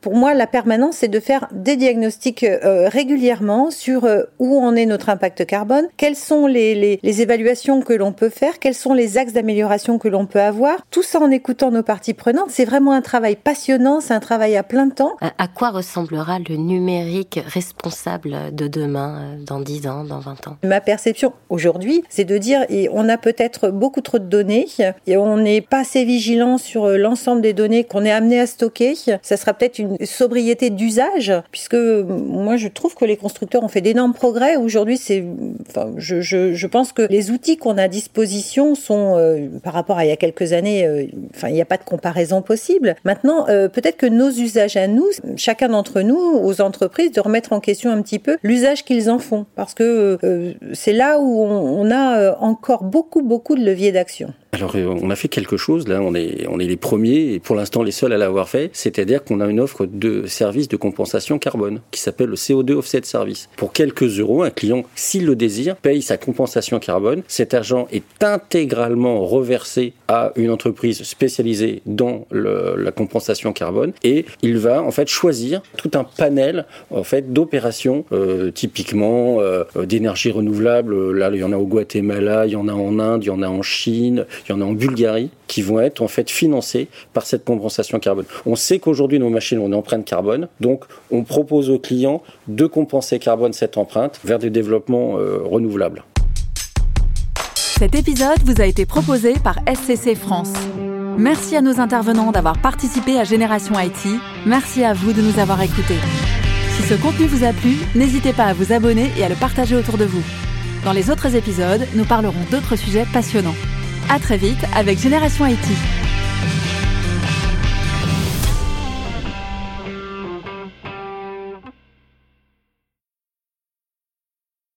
pour 0.00 0.14
moi, 0.14 0.34
la 0.34 0.46
permanence, 0.46 0.98
c'est 0.98 1.08
de 1.08 1.20
faire 1.20 1.48
des 1.52 1.76
diagnostics 1.76 2.46
régulièrement 2.62 3.70
sur 3.70 4.08
où 4.38 4.58
en 4.58 4.74
est 4.76 4.86
notre 4.86 5.08
impact 5.08 5.46
carbone, 5.46 5.86
quelles 5.96 6.16
sont 6.16 6.46
les, 6.46 6.74
les, 6.74 7.00
les 7.02 7.22
évaluations 7.22 7.80
que 7.80 7.92
l'on 7.92 8.12
peut 8.12 8.28
faire, 8.28 8.58
quels 8.58 8.74
sont 8.74 8.94
les 8.94 9.18
axes 9.18 9.32
d'amélioration 9.32 9.98
que 9.98 10.08
l'on 10.08 10.26
peut 10.26 10.40
avoir. 10.40 10.84
Tout 10.90 11.02
ça 11.02 11.20
en 11.20 11.30
est 11.30 11.40
écoutant 11.44 11.70
nos 11.70 11.82
parties 11.82 12.14
prenantes. 12.14 12.48
C'est 12.48 12.64
vraiment 12.64 12.92
un 12.92 13.02
travail 13.02 13.36
passionnant, 13.36 14.00
c'est 14.00 14.14
un 14.14 14.20
travail 14.20 14.56
à 14.56 14.62
plein 14.62 14.88
temps. 14.88 15.12
À 15.20 15.46
quoi 15.46 15.68
ressemblera 15.68 16.38
le 16.38 16.56
numérique 16.56 17.38
responsable 17.46 18.34
de 18.54 18.66
demain, 18.66 19.18
euh, 19.20 19.44
dans 19.44 19.60
10 19.60 19.86
ans, 19.86 20.04
dans 20.04 20.20
20 20.20 20.48
ans? 20.48 20.56
Ma 20.64 20.80
perception 20.80 21.34
aujourd'hui, 21.50 22.02
c'est 22.08 22.24
de 22.24 22.38
dire 22.38 22.64
et 22.70 22.88
on 22.90 23.10
a 23.10 23.18
peut-être 23.18 23.68
beaucoup 23.68 24.00
trop 24.00 24.18
de 24.18 24.24
données 24.24 24.68
et 25.06 25.18
on 25.18 25.36
n'est 25.36 25.60
pas 25.60 25.80
assez 25.80 26.06
vigilant 26.06 26.56
sur 26.56 26.88
l'ensemble 26.88 27.42
des 27.42 27.52
données 27.52 27.84
qu'on 27.84 28.06
est 28.06 28.10
amené 28.10 28.40
à 28.40 28.46
stocker. 28.46 28.94
Ça 28.94 29.36
sera 29.36 29.52
peut-être 29.52 29.78
une 29.78 29.98
sobriété 30.06 30.70
d'usage, 30.70 31.30
puisque 31.52 31.74
moi 31.76 32.56
je 32.56 32.68
trouve 32.68 32.94
que 32.94 33.04
les 33.04 33.18
constructeurs 33.18 33.62
ont 33.62 33.68
fait 33.68 33.82
d'énormes 33.82 34.14
progrès. 34.14 34.56
Aujourd'hui, 34.56 34.96
c'est, 34.96 35.22
enfin, 35.68 35.92
je, 35.98 36.22
je, 36.22 36.54
je, 36.54 36.66
pense 36.66 36.92
que 36.92 37.02
les 37.02 37.30
outils 37.30 37.58
qu'on 37.58 37.76
a 37.76 37.82
à 37.82 37.88
disposition 37.88 38.74
sont, 38.74 39.18
euh, 39.18 39.48
par 39.62 39.74
rapport 39.74 39.98
à 39.98 40.06
il 40.06 40.08
y 40.08 40.12
a 40.12 40.16
quelques 40.16 40.54
années, 40.54 40.86
euh, 40.86 41.04
enfin, 41.34 41.48
il 41.48 41.54
n'y 41.54 41.62
a 41.62 41.66
pas 41.66 41.76
de 41.76 41.84
comparaison 41.84 42.42
possible. 42.42 42.96
Maintenant, 43.04 43.48
euh, 43.48 43.68
peut-être 43.68 43.96
que 43.96 44.06
nos 44.06 44.30
usages 44.30 44.76
à 44.76 44.86
nous, 44.86 45.06
chacun 45.36 45.68
d'entre 45.68 46.00
nous, 46.00 46.16
aux 46.18 46.60
entreprises, 46.60 47.12
de 47.12 47.20
remettre 47.20 47.52
en 47.52 47.60
question 47.60 47.90
un 47.90 48.02
petit 48.02 48.18
peu 48.18 48.36
l'usage 48.42 48.84
qu'ils 48.84 49.10
en 49.10 49.18
font, 49.18 49.46
parce 49.54 49.74
que 49.74 50.18
c'est 50.72 50.92
là 50.92 51.18
où 51.18 51.42
on, 51.42 51.86
on 51.86 51.90
a 51.90 52.36
encore 52.38 52.84
beaucoup, 52.84 53.22
beaucoup 53.22 53.56
de 53.56 53.64
leviers 53.64 53.92
d'action. 53.92 54.32
Alors 54.54 54.76
on 54.76 55.10
a 55.10 55.16
fait 55.16 55.26
quelque 55.26 55.56
chose, 55.56 55.88
là 55.88 56.00
on 56.00 56.14
est, 56.14 56.46
les 56.58 56.76
premiers 56.76 57.32
et 57.34 57.40
pour 57.40 57.56
l'instant 57.56 57.82
les 57.82 57.90
seuls 57.90 58.12
à 58.12 58.18
l'avoir 58.18 58.48
fait, 58.48 58.70
c'est-à-dire 58.72 59.24
qu'on 59.24 59.40
a 59.40 59.46
une 59.46 59.58
offre 59.58 59.84
de 59.84 60.26
service 60.26 60.68
de 60.68 60.76
compensation 60.76 61.40
carbone 61.40 61.80
qui 61.90 62.00
s'appelle 62.00 62.28
le 62.28 62.36
CO2 62.36 62.74
Offset 62.74 63.00
Service. 63.02 63.48
Pour 63.56 63.72
quelques 63.72 64.20
euros, 64.20 64.44
un 64.44 64.50
client, 64.50 64.84
s'il 64.94 65.26
le 65.26 65.34
désire, 65.34 65.74
paye 65.74 66.02
sa 66.02 66.16
compensation 66.18 66.78
carbone. 66.78 67.22
Cet 67.26 67.52
argent 67.52 67.88
est 67.90 68.04
intégralement 68.22 69.26
reversé 69.26 69.92
à 70.06 70.32
une 70.36 70.50
entreprise 70.50 71.02
spécialisée 71.02 71.82
dans 71.84 72.26
la 72.30 72.92
compensation 72.92 73.52
carbone 73.52 73.92
et 74.04 74.24
il 74.42 74.58
va 74.58 74.82
en 74.82 74.92
fait 74.92 75.08
choisir 75.08 75.62
tout 75.76 75.90
un 75.94 76.04
panel 76.04 76.66
en 76.90 77.02
fait 77.02 77.32
d'opérations 77.32 78.04
euh, 78.12 78.52
typiquement 78.52 79.40
euh, 79.40 79.64
d'énergie 79.84 80.30
renouvelable. 80.30 81.12
Là 81.12 81.30
il 81.32 81.40
y 81.40 81.44
en 81.44 81.52
a 81.52 81.56
au 81.56 81.66
Guatemala, 81.66 82.46
il 82.46 82.52
y 82.52 82.56
en 82.56 82.68
a 82.68 82.72
en 82.72 83.00
Inde, 83.00 83.24
il 83.24 83.26
y 83.26 83.30
en 83.30 83.42
a 83.42 83.48
en 83.48 83.62
Chine, 83.62 84.26
il 84.46 84.52
y 84.52 84.54
en 84.54 84.60
a 84.60 84.64
en 84.64 84.72
Bulgarie, 84.72 85.30
qui 85.46 85.62
vont 85.62 85.80
être 85.80 86.02
en 86.02 86.08
fait 86.08 86.30
financés 86.30 86.88
par 87.12 87.26
cette 87.26 87.44
compensation 87.44 87.98
carbone. 87.98 88.26
On 88.46 88.56
sait 88.56 88.78
qu'aujourd'hui 88.78 89.18
nos 89.18 89.30
machines 89.30 89.58
ont 89.58 89.66
une 89.66 89.74
empreinte 89.74 90.04
carbone, 90.04 90.48
donc 90.60 90.84
on 91.10 91.22
propose 91.22 91.70
aux 91.70 91.78
clients 91.78 92.22
de 92.48 92.66
compenser 92.66 93.18
carbone 93.18 93.52
cette 93.52 93.78
empreinte 93.78 94.20
vers 94.24 94.38
des 94.38 94.50
développements 94.50 95.18
euh, 95.18 95.38
renouvelables. 95.42 96.04
Cet 97.54 97.94
épisode 97.94 98.38
vous 98.44 98.60
a 98.60 98.66
été 98.66 98.86
proposé 98.86 99.34
par 99.42 99.56
SCC 99.66 100.14
France. 100.14 100.52
Merci 101.18 101.56
à 101.56 101.60
nos 101.60 101.80
intervenants 101.80 102.32
d'avoir 102.32 102.58
participé 102.58 103.18
à 103.18 103.24
Génération 103.24 103.74
IT. 103.78 104.20
Merci 104.46 104.84
à 104.84 104.94
vous 104.94 105.12
de 105.12 105.22
nous 105.22 105.38
avoir 105.38 105.60
écoutés. 105.62 105.98
Si 106.76 106.82
ce 106.82 106.94
contenu 106.94 107.26
vous 107.26 107.44
a 107.44 107.52
plu, 107.52 107.76
n'hésitez 107.94 108.32
pas 108.32 108.44
à 108.44 108.52
vous 108.52 108.72
abonner 108.72 109.10
et 109.16 109.24
à 109.24 109.28
le 109.28 109.36
partager 109.36 109.76
autour 109.76 109.96
de 109.96 110.04
vous. 110.04 110.22
Dans 110.84 110.92
les 110.92 111.10
autres 111.10 111.34
épisodes, 111.34 111.86
nous 111.94 112.04
parlerons 112.04 112.44
d'autres 112.50 112.76
sujets 112.76 113.06
passionnants. 113.12 113.54
À 114.10 114.18
très 114.18 114.36
vite 114.36 114.64
avec 114.74 114.98
Génération 114.98 115.46
IT. 115.46 116.03